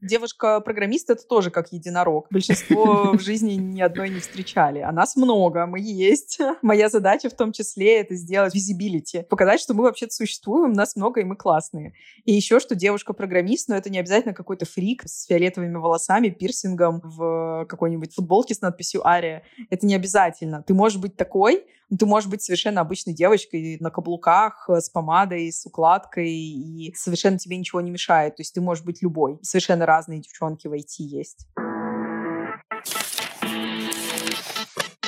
[0.00, 2.26] Девушка-программист— это тоже как единорог.
[2.30, 4.78] Большинство в жизни ни одной не встречали.
[4.78, 6.38] А нас много, мы есть.
[6.62, 11.20] Моя задача в том числе— это сделать визибилити, показать, что мы вообще-то существуем, нас много,
[11.20, 11.92] и мы классные.
[12.24, 17.66] И еще, что девушка-программист, но это не обязательно какой-то фрик с фиолетовыми волосами, пирсингом в
[17.68, 19.42] какой-нибудь футболке с надписью «Ария».
[19.68, 20.62] Это не обязательно.
[20.62, 21.66] Ты можешь быть такой,
[21.96, 27.56] ты можешь быть совершенно обычной девочкой на каблуках, с помадой, с укладкой, и совершенно тебе
[27.56, 28.36] ничего не мешает.
[28.36, 29.38] То есть ты можешь быть любой.
[29.42, 31.46] Совершенно разные девчонки в IT есть.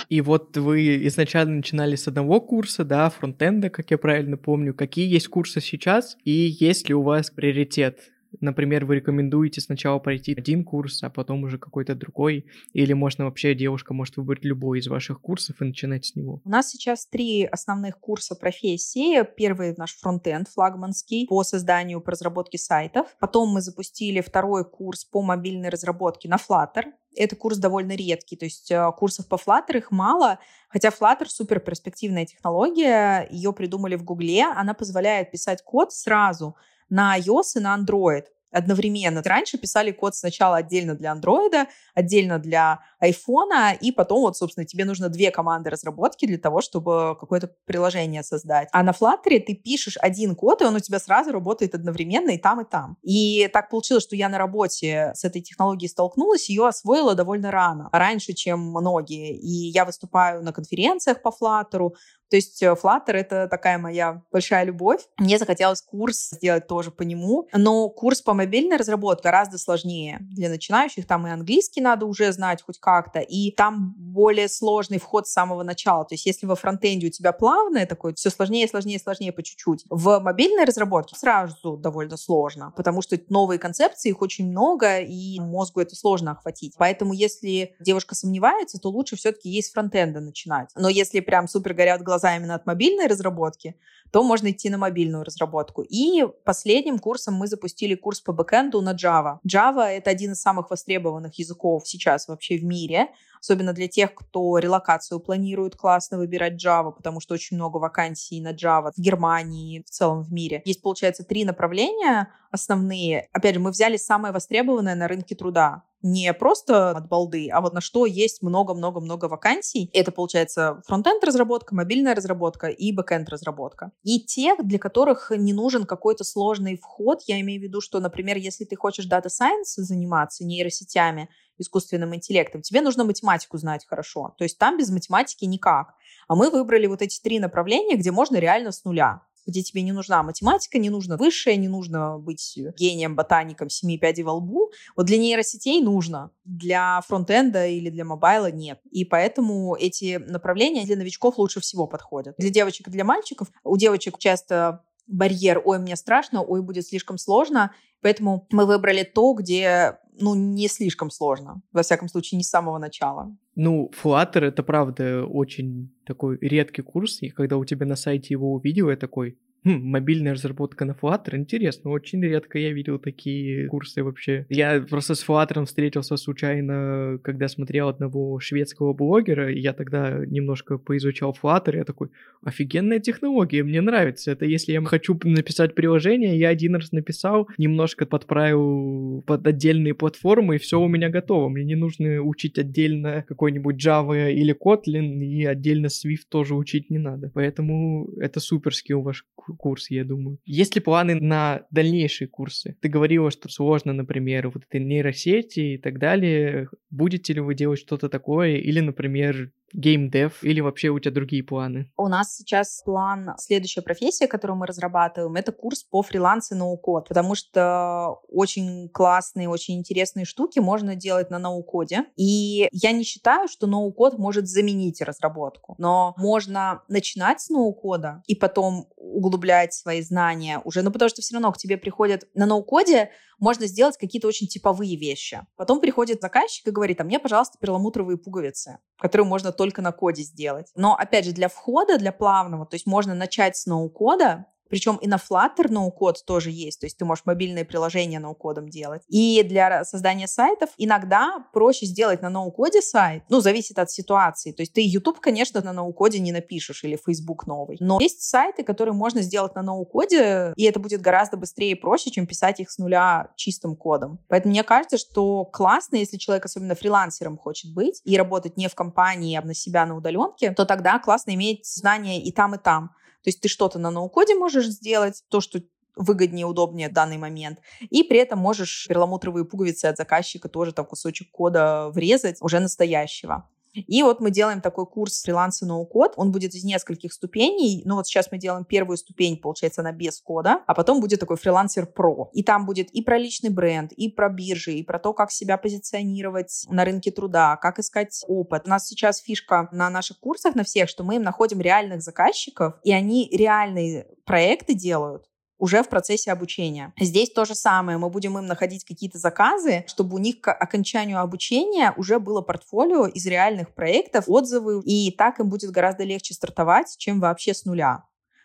[0.09, 4.75] И вот вы изначально начинали с одного курса, да, фронтенда, как я правильно помню.
[4.75, 8.11] Какие есть курсы сейчас и есть ли у вас приоритет?
[8.39, 13.55] Например, вы рекомендуете сначала пройти один курс, а потом уже какой-то другой, или можно вообще
[13.55, 16.41] девушка может выбрать любой из ваших курсов и начинать с него?
[16.45, 19.25] У нас сейчас три основных курса профессии.
[19.37, 23.09] Первый наш фронтенд флагманский по созданию, по разработке сайтов.
[23.19, 26.93] Потом мы запустили второй курс по мобильной разработке на Flutter.
[27.17, 31.59] Это курс довольно редкий, то есть э, курсов по Flutter их мало, хотя Flutter супер
[31.59, 36.55] перспективная технология, ее придумали в Гугле, она позволяет писать код сразу
[36.91, 39.23] на iOS и на Android одновременно.
[39.25, 44.85] Раньше писали код сначала отдельно для Android, отдельно для iPhone, и потом вот, собственно, тебе
[44.85, 48.69] нужно две команды разработки для того, чтобы какое-то приложение создать.
[48.73, 52.39] А на Flutter ты пишешь один код, и он у тебя сразу работает одновременно и
[52.39, 52.97] там, и там.
[53.03, 57.89] И так получилось, что я на работе с этой технологией столкнулась, ее освоила довольно рано,
[57.93, 59.37] раньше, чем многие.
[59.37, 61.91] И я выступаю на конференциях по Flutter,
[62.31, 65.01] то есть э, Flutter— это такая моя большая любовь.
[65.19, 70.19] Мне захотелось курс сделать тоже по нему, но курс по мобильной разработке гораздо сложнее.
[70.21, 75.27] Для начинающих там и английский надо уже знать хоть как-то, и там более сложный вход
[75.27, 76.05] с самого начала.
[76.05, 79.85] То есть если во фронтенде у тебя плавное такое, все сложнее, сложнее, сложнее по чуть-чуть.
[79.91, 85.81] В мобильной разработке сразу довольно сложно, потому что новые концепции, их очень много, и мозгу
[85.81, 86.75] это сложно охватить.
[86.79, 90.71] Поэтому если девушка сомневается, то лучше все-таки ей с фронтенда начинать.
[90.77, 93.75] Но если прям супер горят глаза глаза именно от мобильной разработки,
[94.13, 95.83] то можно идти на мобильную разработку.
[95.83, 99.39] И последним курсом мы запустили курс по бэкенду на Java.
[99.47, 103.09] Java— это один из самых востребованных языков сейчас вообще в мире,
[103.41, 108.53] особенно для тех, кто релокацию планирует классно выбирать Java, потому что очень много вакансий на
[108.53, 110.63] Java в Германии, в целом в мире.
[110.65, 113.29] Есть, получается, три направления основные.
[113.33, 117.75] Опять же, мы взяли самое востребованное на рынке труда не просто от балды, а вот
[117.75, 119.91] на что есть много-много-много вакансий.
[119.93, 123.93] Это, получается, фронтенд разработка, мобильная разработка и бэкенд разработка.
[124.03, 128.39] И тех, для которых не нужен какой-то сложный вход, я имею в виду, что, например,
[128.39, 131.29] если ты хочешь data science заниматься нейросетями,
[131.61, 134.35] искусственным интеллектом, тебе нужно математику знать хорошо.
[134.39, 135.95] То есть там без математики никак.
[136.29, 139.93] А мы выбрали вот эти три направления, где можно реально с нуля где тебе не
[139.93, 144.71] нужна математика, не нужно высшее, не нужно быть гением, ботаником, семи пядей во лбу.
[144.97, 146.31] Вот для нейросетей нужно.
[146.45, 148.81] Для фронтенда или для мобайла нет.
[148.91, 152.35] И поэтому эти направления для новичков лучше всего подходят.
[152.39, 153.49] Для девочек и для мальчиков.
[153.65, 157.73] У девочек часто барьер «Ой, мне страшно», «Ой, будет слишком сложно».
[158.03, 161.63] Поэтому мы выбрали то, где ну, не слишком сложно.
[161.73, 163.37] Во всяком случае, не с самого начала.
[163.55, 168.53] Ну, Flutter— это, правда, очень такой редкий курс, и когда у тебя на сайте его
[168.53, 174.03] увидел, я такой, Хм, мобильная разработка на Flutter, интересно, очень редко я видел такие курсы
[174.03, 174.47] вообще.
[174.49, 180.79] Я просто с Flutter встретился случайно, когда смотрел одного шведского блогера, и я тогда немножко
[180.79, 182.09] поизучал Flutter, я такой,
[182.43, 184.31] офигенная технология, мне нравится.
[184.31, 190.57] Это если я хочу написать приложение, я один раз написал, немножко подправил под отдельные платформы,
[190.57, 191.51] и все у меня готово.
[191.51, 196.99] Мне не нужно учить отдельно какой-нибудь Java или Kotlin, и отдельно Swift тоже учить не
[196.99, 197.31] надо.
[197.35, 199.27] Поэтому это суперский у ваш
[199.57, 200.39] курс, я думаю.
[200.45, 202.77] Есть ли планы на дальнейшие курсы?
[202.81, 206.69] Ты говорила, что сложно, например, вот этой нейросети и так далее.
[206.91, 208.57] Будете ли вы делать что-то такое?
[208.57, 211.91] Или, например, геймдев или вообще у тебя другие планы?
[211.97, 217.35] У нас сейчас план, следующая профессия, которую мы разрабатываем, это курс по фрилансу ноу-код, потому
[217.35, 222.05] что очень классные, очень интересные штуки можно делать на ноу-коде.
[222.17, 228.35] И я не считаю, что ноу-код может заменить разработку, но можно начинать с ноу-кода и
[228.35, 233.11] потом углублять свои знания уже, ну потому что все равно к тебе приходят на ноу-коде
[233.41, 235.47] можно сделать какие-то очень типовые вещи.
[235.57, 240.23] Потом приходит заказчик и говорит, а мне, пожалуйста, перламутровые пуговицы, которые можно только на коде
[240.23, 240.71] сделать.
[240.77, 245.07] Но, опять же, для входа, для плавного, то есть можно начать с ноу-кода, Причем и
[245.07, 249.03] на Flutter ноу-код тоже есть, то есть ты можешь мобильные приложения ноу-кодом делать.
[249.09, 254.53] И для создания сайтов иногда проще сделать на ноу-коде сайт, ну, зависит от ситуации.
[254.53, 257.77] То есть ты YouTube, конечно, на ноу-коде не напишешь или Facebook новый.
[257.81, 262.11] Но есть сайты, которые можно сделать на ноу-коде, и это будет гораздо быстрее и проще,
[262.11, 264.21] чем писать их с нуля чистым кодом.
[264.29, 268.75] Поэтому мне кажется, что классно, если человек особенно фрилансером хочет быть и работать не в
[268.75, 272.93] компании, а на себя на удаленке, то тогда классно иметь знания и там, и там.
[273.23, 275.61] То есть ты что-то на ноу-коде можешь сделать, то, что
[275.97, 277.59] выгоднее, удобнее в данный момент.
[277.91, 283.49] И при этом можешь перламутровые пуговицы от заказчика тоже там кусочек кода врезать уже настоящего.
[283.75, 286.15] И вот мы делаем такой курс фриланса ноу-код.
[286.17, 287.83] Он будет из нескольких ступеней.
[287.85, 291.37] Ну вот сейчас мы делаем первую ступень, получается, она без кода, а потом будет такой
[291.37, 292.31] фрилансер про.
[292.33, 295.57] И там будет и про личный бренд, и про биржи, и про то, как себя
[295.57, 298.63] позиционировать на рынке труда, как искать опыт.
[298.67, 302.75] У нас сейчас фишка на наших курсах, на всех, что мы им находим реальных заказчиков,
[302.85, 305.25] и они реальные проекты делают,
[305.61, 306.93] уже в процессе обучения.
[306.99, 307.99] Здесь то же самое.
[307.99, 313.07] Мы будем им находить какие-то заказы, чтобы у них к окончанию обучения уже было портфолио
[313.07, 318.05] из реальных проектов, отзывы, и так им будет гораздо легче стартовать, чем вообще с нуля.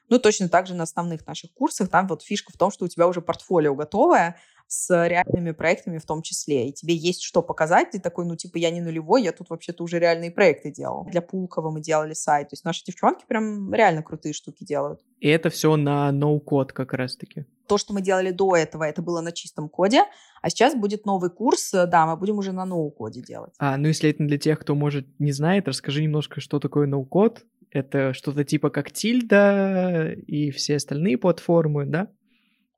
[0.09, 1.89] Ну, точно так же на основных наших курсах.
[1.89, 4.37] Там вот фишка в том, что у тебя уже портфолио готовое,
[4.67, 6.69] с реальными проектами в том числе.
[6.69, 7.91] И тебе есть что показать.
[7.91, 11.05] Ты такой, ну, типа, я не нулевой, я тут вообще-то уже реальные проекты делал.
[11.05, 12.49] Для Пулкова мы делали сайт.
[12.49, 15.01] То есть наши девчонки прям реально крутые штуки делают.
[15.19, 17.45] И это все на ноу-код как раз-таки.
[17.67, 20.03] То, что мы делали до этого, это было на чистом коде,
[20.41, 23.53] а сейчас будет новый курс, да, мы будем уже на ноу-коде делать.
[23.57, 27.43] А, ну если это для тех, кто, может, не знает, расскажи немножко, что такое ноу-код.
[27.71, 32.07] Это что-то типа как Тильда и все остальные платформы, да?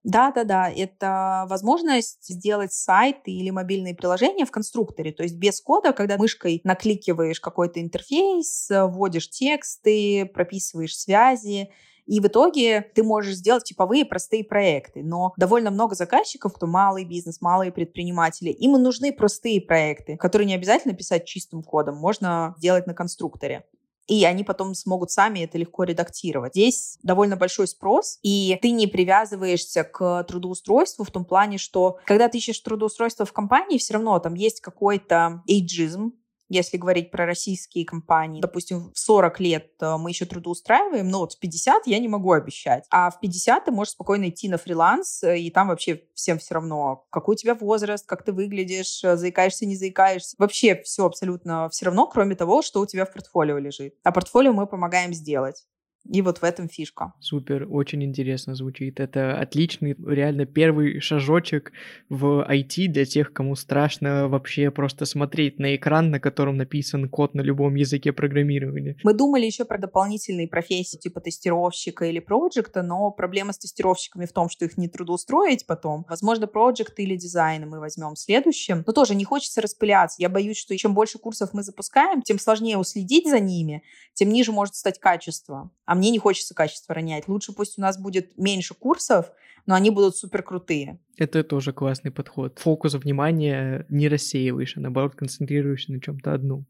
[0.04, 6.18] Да-да-да, это возможность сделать сайт или мобильные приложения в конструкторе, то есть без кода, когда
[6.18, 11.72] мышкой накликиваешь какой-то интерфейс, вводишь тексты, прописываешь связи,
[12.06, 15.04] и в итоге ты можешь сделать типовые простые проекты.
[15.04, 20.56] Но довольно много заказчиков, кто малый бизнес, малые предприниматели, им нужны простые проекты, которые не
[20.56, 23.66] обязательно писать чистым кодом, можно делать на конструкторе
[24.08, 26.54] и они потом смогут сами это легко редактировать.
[26.54, 32.30] Здесь довольно большой спрос, и ты не привязываешься к трудоустройству в том плане, что когда
[32.30, 36.14] ты ищешь трудоустройство в компании, все равно там есть какой-то эйджизм,
[36.50, 38.42] если говорить про российские компании.
[38.42, 42.32] Допустим, в 40 лет э, мы еще трудоустраиваем, но вот в 50 я не могу
[42.32, 42.86] обещать.
[42.90, 46.56] А в 50 ты можешь спокойно идти на фриланс, э, и там вообще всем все
[46.56, 50.36] равно, какой у тебя возраст, как ты выглядишь, э, заикаешься, не заикаешься.
[50.40, 53.96] Вообще все абсолютно все равно, кроме того, что у тебя в портфолио лежит.
[54.04, 55.66] А портфолио мы помогаем сделать.
[56.10, 57.14] И вот в этом фишка.
[57.20, 59.00] Супер, очень интересно звучит.
[59.00, 61.72] Это отличный, реально первый шажочек
[62.10, 67.34] в IT для тех, кому страшно вообще просто смотреть на экран, на котором написан код
[67.34, 68.96] на любом языке программирования.
[69.04, 74.34] Мы думали еще про дополнительные профессии типа тестировщика или проекта, но проблема с тестировщиками в
[74.34, 76.06] том, что их не трудоустроить потом.
[76.10, 78.84] Возможно, проект или дизайн мы возьмем следующим.
[78.86, 80.22] Но тоже не хочется распыляться.
[80.22, 83.84] Я боюсь, что чем больше курсов мы запускаем, тем сложнее уследить за ними,
[84.14, 85.72] тем ниже может стать качество.
[85.86, 87.28] А мне не хочется качество ронять.
[87.28, 89.32] Лучше пусть у нас будет меньше курсов,
[89.66, 91.00] но они будут супер крутые.
[91.18, 92.58] Это тоже классный подход.
[92.60, 96.66] Фокус внимания не рассеиваешь, а наоборот концентрируешься на чем-то одном.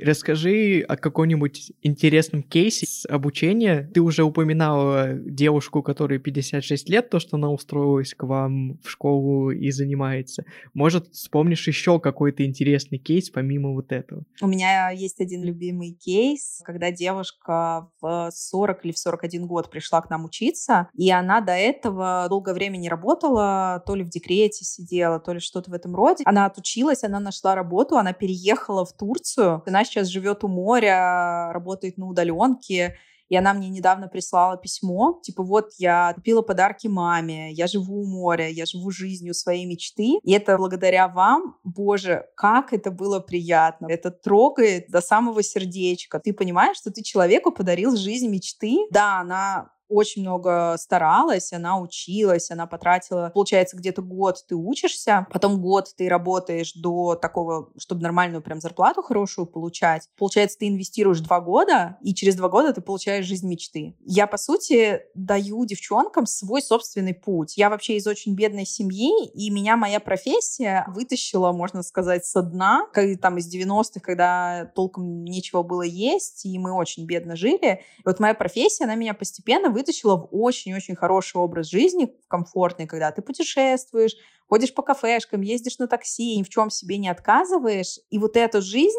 [0.00, 3.90] Расскажи о каком-нибудь интересном кейсе с обучения.
[3.92, 9.50] Ты уже упоминала девушку, которой 56 лет, то, что она устроилась к вам в школу
[9.50, 10.44] и занимается.
[10.72, 14.24] Может, вспомнишь еще какой-то интересный кейс помимо вот этого?
[14.40, 20.00] У меня есть один любимый кейс, когда девушка в 40 или в 41 год пришла
[20.00, 24.64] к нам учиться, и она до этого долгое время не работала, то ли в декрете
[24.64, 26.22] сидела, то ли что-то в этом роде.
[26.24, 31.98] Она отучилась, она нашла работу, она переехала в Турцию, она сейчас живет у моря, работает
[31.98, 32.96] на удаленке,
[33.30, 38.06] и она мне недавно прислала письмо, типа, вот я купила подарки маме, я живу у
[38.06, 43.86] моря, я живу жизнью своей мечты, и это благодаря вам, боже, как это было приятно.
[43.86, 46.18] Это трогает до самого сердечка.
[46.18, 48.78] Ты понимаешь, что ты человеку подарил жизнь мечты.
[48.90, 55.60] Да, она очень много старалась, она училась, она потратила, получается, где-то год ты учишься, потом
[55.60, 60.08] год ты работаешь до такого, чтобы нормальную прям зарплату хорошую получать.
[60.16, 63.96] Получается, ты инвестируешь два года, и через два года ты получаешь жизнь мечты.
[64.00, 67.56] Я, по сути, даю девчонкам свой собственный путь.
[67.56, 72.86] Я вообще из очень бедной семьи, и меня моя профессия вытащила, можно сказать, со дна,
[72.92, 77.80] как, там из 90-х, когда толком нечего было есть, и мы очень бедно жили.
[77.98, 83.10] И вот моя профессия, она меня постепенно вытащила в очень-очень хороший образ жизни, комфортный, когда
[83.10, 84.14] ты путешествуешь,
[84.46, 87.98] ходишь по кафешкам, ездишь на такси, ни в чем себе не отказываешь.
[88.10, 88.98] И вот эту жизнь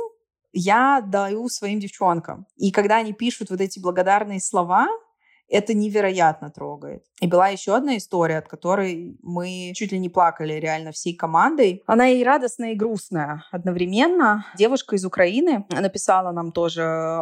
[0.54, 2.46] я даю своим девчонкам.
[2.58, 4.88] И когда они пишут вот эти благодарные слова,
[5.52, 7.04] это невероятно трогает.
[7.22, 11.84] И была еще одна история, от которой мы чуть ли не плакали реально всей командой.
[11.86, 14.46] Она и радостная, и грустная одновременно.
[14.58, 17.20] Девушка из Украины написала нам тоже э,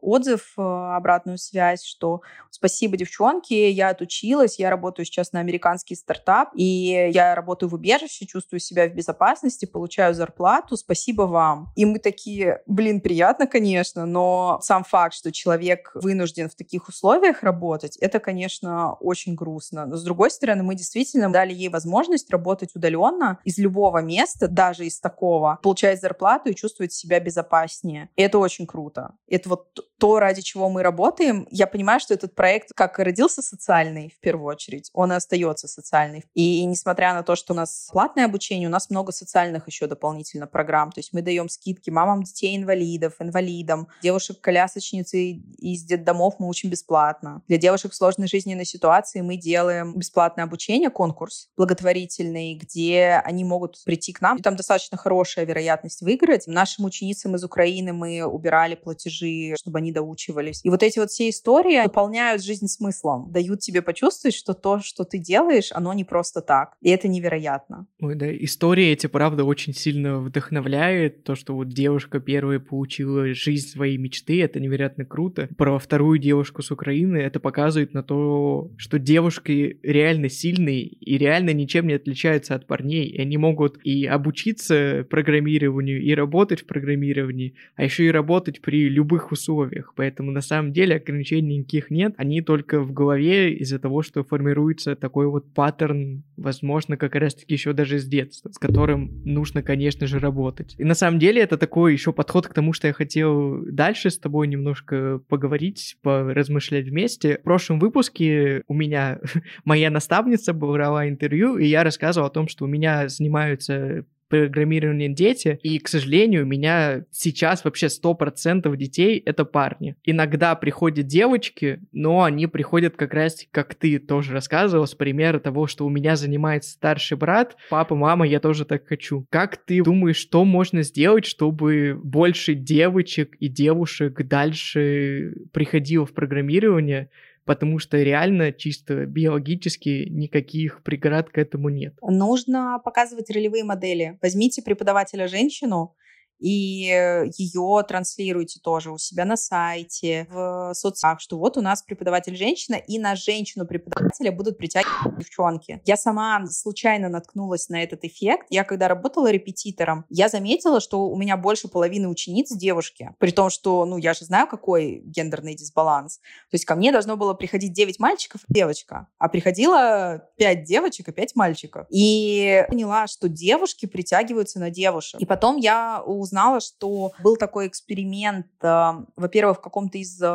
[0.00, 6.50] отзыв, э, обратную связь, что спасибо, девчонки, я отучилась, я работаю сейчас на американский стартап,
[6.54, 11.72] и я работаю в убежище, чувствую себя в безопасности, получаю зарплату, спасибо вам.
[11.76, 17.42] И мы такие, блин, приятно, конечно, но сам факт, что человек вынужден в таких условиях
[17.42, 17.96] работать, работать.
[17.98, 19.86] Это, конечно, очень грустно.
[19.86, 24.84] Но, с другой стороны, мы действительно дали ей возможность работать удаленно из любого места, даже
[24.84, 28.08] из такого, получать зарплату и чувствовать себя безопаснее.
[28.16, 29.14] И это очень круто.
[29.28, 31.46] Это вот то, ради чего мы работаем.
[31.50, 36.24] Я понимаю, что этот проект как родился социальный в первую очередь, он и остается социальный.
[36.34, 40.46] И несмотря на то, что у нас платное обучение, у нас много социальных еще дополнительно
[40.46, 40.90] программ.
[40.90, 47.42] То есть мы даем скидки мамам детей-инвалидов, инвалидам, девушек-колясочниц из детдомов мы учим бесплатно.
[47.46, 53.76] Для девушек в сложной жизненной ситуации мы делаем бесплатное обучение, конкурс благотворительный, где они могут
[53.84, 54.38] прийти к нам.
[54.38, 56.46] И там достаточно хорошая вероятность выиграть.
[56.46, 60.60] Нашим ученицам из Украины мы убирали платежи, чтобы они доучивались.
[60.64, 65.04] И вот эти вот все истории наполняют жизнь смыслом, дают тебе почувствовать, что то, что
[65.04, 66.74] ты делаешь, оно не просто так.
[66.80, 67.86] И это невероятно.
[68.00, 71.22] Ой, да, истории эти, правда, очень сильно вдохновляют.
[71.22, 75.48] То, что вот девушка первая получила жизнь своей мечты, это невероятно круто.
[75.56, 81.50] Про вторую девушку с Украины это показывает на то, что девушки реально сильные и реально
[81.50, 83.06] ничем не отличаются от парней.
[83.06, 88.88] И они могут и обучиться программированию, и работать в программировании, а еще и работать при
[88.88, 89.92] любых условиях.
[89.96, 92.14] Поэтому на самом деле ограничений никаких нет.
[92.16, 97.72] Они только в голове из-за того, что формируется такой вот паттерн, возможно, как раз-таки еще
[97.72, 100.74] даже с детства, с которым нужно, конечно же, работать.
[100.78, 104.18] И на самом деле это такой еще подход к тому, что я хотел дальше с
[104.18, 107.31] тобой немножко поговорить, поразмышлять вместе.
[107.38, 109.18] В прошлом выпуске у меня
[109.64, 115.58] моя наставница брала интервью, и я рассказывал о том, что у меня занимаются программированием дети,
[115.62, 119.94] и, к сожалению, у меня сейчас вообще 100% детей— это парни.
[120.04, 125.66] Иногда приходят девочки, но они приходят как раз, как ты тоже рассказывал, с примера того,
[125.66, 129.26] что у меня занимается старший брат, папа, мама, я тоже так хочу.
[129.28, 137.10] Как ты думаешь, что можно сделать, чтобы больше девочек и девушек дальше приходило в программирование,
[137.44, 141.94] потому что реально чисто биологически никаких преград к этому нет.
[142.02, 144.18] Нужно показывать ролевые модели.
[144.22, 145.94] Возьмите преподавателя женщину,
[146.42, 152.36] и ее транслируйте тоже у себя на сайте, в соцсетях, что вот у нас преподаватель
[152.36, 155.80] женщина, и на женщину преподавателя будут притягивать девчонки.
[155.84, 158.46] Я сама случайно наткнулась на этот эффект.
[158.50, 163.48] Я когда работала репетитором, я заметила, что у меня больше половины учениц девушки, при том,
[163.48, 166.18] что, ну, я же знаю, какой гендерный дисбаланс.
[166.18, 171.12] То есть ко мне должно было приходить 9 мальчиков девочка, а приходило 5 девочек и
[171.12, 171.86] 5 мальчиков.
[171.90, 175.20] И поняла, что девушки притягиваются на девушек.
[175.20, 180.26] И потом я узнала узнала, что был такой эксперимент, э, во-первых, в каком-то из э,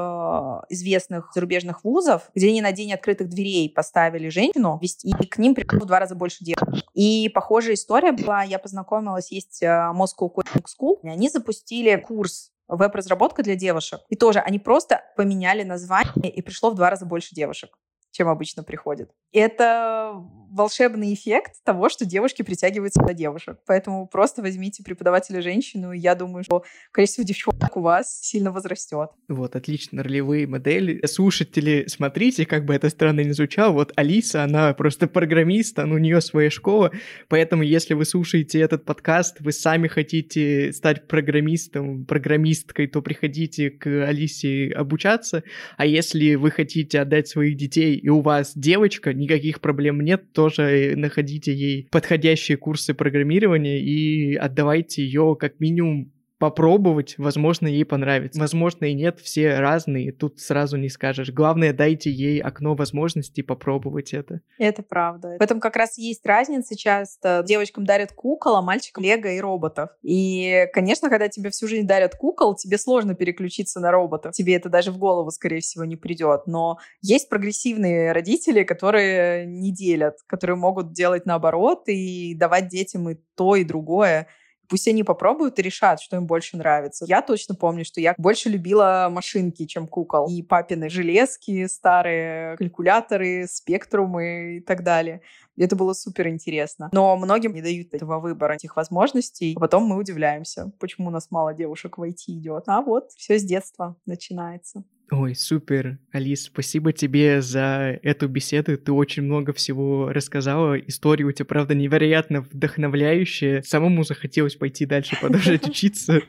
[0.69, 5.79] известных зарубежных вузов, где они на день открытых дверей поставили женщину, и к ним пришло
[5.79, 6.85] в два раза больше девушек.
[6.93, 12.51] И похожая история была, я познакомилась, есть э, Moscow Coding School, и они запустили курс
[12.67, 14.01] веб-разработка для девушек.
[14.09, 17.71] И тоже они просто поменяли название, и пришло в два раза больше девушек
[18.11, 19.11] чем обычно приходит.
[19.31, 23.59] Это волшебный эффект того, что девушки притягиваются на девушек.
[23.65, 29.09] Поэтому просто возьмите преподавателя женщину, и я думаю, что количество девчонок у вас сильно возрастет.
[29.27, 31.05] Вот, отлично, ролевые модели.
[31.05, 36.21] Слушатели, смотрите, как бы это странно не звучало, вот Алиса, она просто программист, у нее
[36.21, 36.91] своя школа,
[37.27, 43.87] поэтому если вы слушаете этот подкаст, вы сами хотите стать программистом, программисткой, то приходите к
[44.05, 45.43] Алисе обучаться,
[45.77, 50.93] а если вы хотите отдать своих детей и у вас девочка, никаких проблем нет, тоже
[50.95, 58.39] находите ей подходящие курсы программирования и отдавайте ее как минимум попробовать, возможно, ей понравится.
[58.39, 61.31] Возможно, и нет, все разные, тут сразу не скажешь.
[61.31, 64.41] Главное, дайте ей окно возможностей попробовать это.
[64.59, 65.37] Это правда.
[65.39, 67.43] В этом как раз есть разница часто.
[67.45, 69.89] Девочкам дарят кукол, а мальчикам лего и роботов.
[70.03, 74.33] И, конечно, когда тебе всю жизнь дарят кукол, тебе сложно переключиться на роботов.
[74.33, 76.43] Тебе это даже в голову, скорее всего, не придет.
[76.45, 83.15] Но есть прогрессивные родители, которые не делят, которые могут делать наоборот и давать детям и
[83.35, 84.27] то, и другое
[84.67, 87.05] Пусть они попробуют и решат, что им больше нравится.
[87.07, 90.29] Я точно помню, что я больше любила машинки, чем кукол.
[90.29, 95.21] И папины железки, старые калькуляторы, спектрумы и так далее.
[95.57, 96.89] Это было супер интересно.
[96.91, 99.53] Но многим не дают этого выбора, этих возможностей.
[99.55, 102.63] А потом мы удивляемся, почему у нас мало девушек в IT идет.
[102.67, 104.83] А вот все с детства начинается.
[105.09, 108.77] Ой, супер, Алис, спасибо тебе за эту беседу.
[108.77, 110.77] Ты очень много всего рассказала.
[110.77, 113.61] История у тебя, правда, невероятно вдохновляющая.
[113.61, 116.21] Самому захотелось пойти дальше продолжать учиться.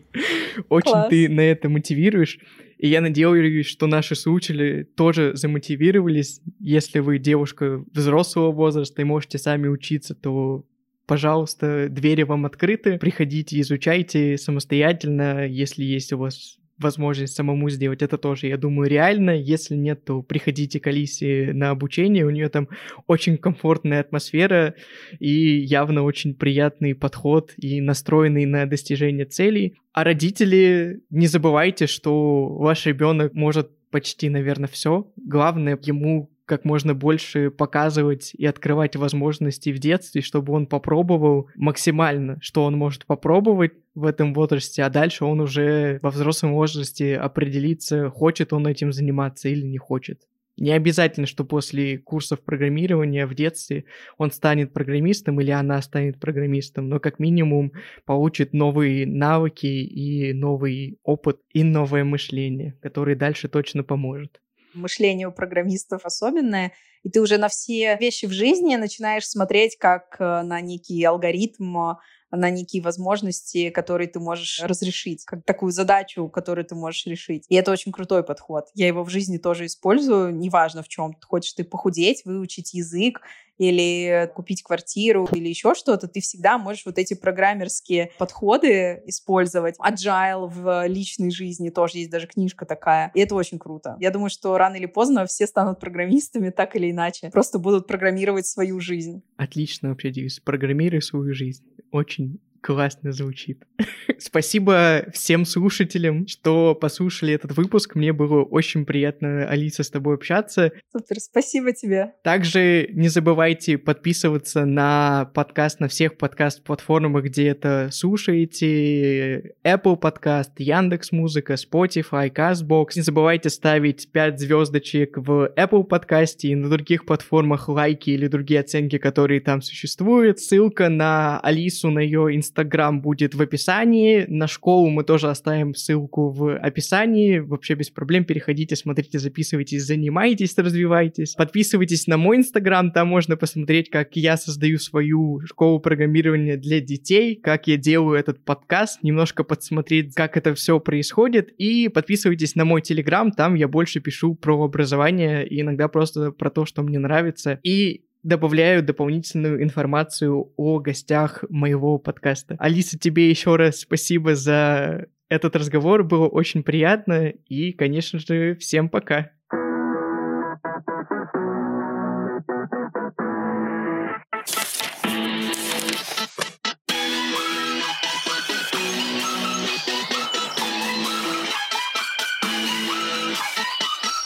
[0.68, 2.38] Очень ты на это мотивируешь.
[2.78, 6.40] И я надеюсь, что наши слушатели тоже замотивировались.
[6.60, 10.64] Если вы девушка взрослого возраста и можете сами учиться, то
[11.06, 12.98] пожалуйста, двери вам открыты.
[12.98, 19.30] Приходите, изучайте самостоятельно, если есть у вас возможность самому сделать, это тоже, я думаю, реально.
[19.30, 22.68] Если нет, то приходите к Алисе на обучение, у нее там
[23.06, 24.74] очень комфортная атмосфера
[25.18, 29.74] и явно очень приятный подход и настроенный на достижение целей.
[29.92, 35.10] А родители, не забывайте, что ваш ребенок может почти, наверное, все.
[35.16, 42.38] Главное ему как можно больше показывать и открывать возможности в детстве, чтобы он попробовал максимально,
[42.40, 48.10] что он может попробовать в этом возрасте, а дальше он уже во взрослом возрасте определится,
[48.10, 50.22] хочет он этим заниматься или не хочет.
[50.56, 53.84] Не обязательно, что после курсов программирования в детстве
[54.16, 57.72] он станет программистом или она станет программистом, но как минимум
[58.04, 64.40] получит новые навыки и новый опыт и новое мышление, которое дальше точно поможет
[64.78, 66.72] мышление у программистов особенное,
[67.02, 71.96] и ты уже на все вещи в жизни начинаешь смотреть как э, на некий алгоритм,
[72.30, 77.44] на некие возможности, которые ты можешь разрешить, как такую задачу, которую ты можешь решить.
[77.48, 78.66] И это очень крутой подход.
[78.74, 81.16] Я его в жизни тоже использую, неважно в чем.
[81.24, 83.22] Хочешь ты похудеть, выучить язык
[83.58, 89.76] или купить квартиру или еще что-то, ты всегда можешь вот эти программерские подходы использовать.
[89.78, 93.10] Agile в личной жизни тоже есть даже книжка такая.
[93.14, 93.96] И это очень круто.
[94.00, 97.30] Я думаю, что рано или поздно все станут программистами так или иначе.
[97.30, 99.22] Просто будут программировать свою жизнь.
[99.36, 100.40] Отлично вообще девиз.
[100.40, 103.64] Программируй свою жизнь очень классно звучит.
[104.18, 107.94] Спасибо всем слушателям, что послушали этот выпуск.
[107.94, 110.72] Мне было очень приятно, Алиса, с тобой общаться.
[110.92, 112.14] Супер, спасибо тебе.
[112.24, 119.54] Также не забывайте подписываться на подкаст на всех подкаст-платформах, где это слушаете.
[119.64, 122.88] Apple Podcast, Яндекс Музыка, Spotify, CastBox.
[122.96, 128.60] Не забывайте ставить 5 звездочек в Apple подкасте и на других платформах лайки или другие
[128.60, 130.40] оценки, которые там существуют.
[130.40, 134.24] Ссылка на Алису, на ее Инстаграм будет в описании.
[134.26, 137.38] На школу мы тоже оставим ссылку в описании.
[137.38, 141.34] Вообще без проблем переходите, смотрите, записывайтесь, занимайтесь, развивайтесь.
[141.34, 147.36] Подписывайтесь на мой Инстаграм, там можно посмотреть, как я создаю свою школу программирования для детей,
[147.36, 151.50] как я делаю этот подкаст, немножко подсмотреть, как это все происходит.
[151.58, 156.50] И подписывайтесь на мой Телеграм, там я больше пишу про образование и иногда просто про
[156.50, 157.60] то, что мне нравится.
[157.62, 162.56] И добавляю дополнительную информацию о гостях моего подкаста.
[162.58, 168.88] Алиса, тебе еще раз спасибо за этот разговор, было очень приятно, и, конечно же, всем
[168.88, 169.30] пока.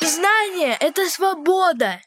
[0.00, 2.00] Знание— это свобода.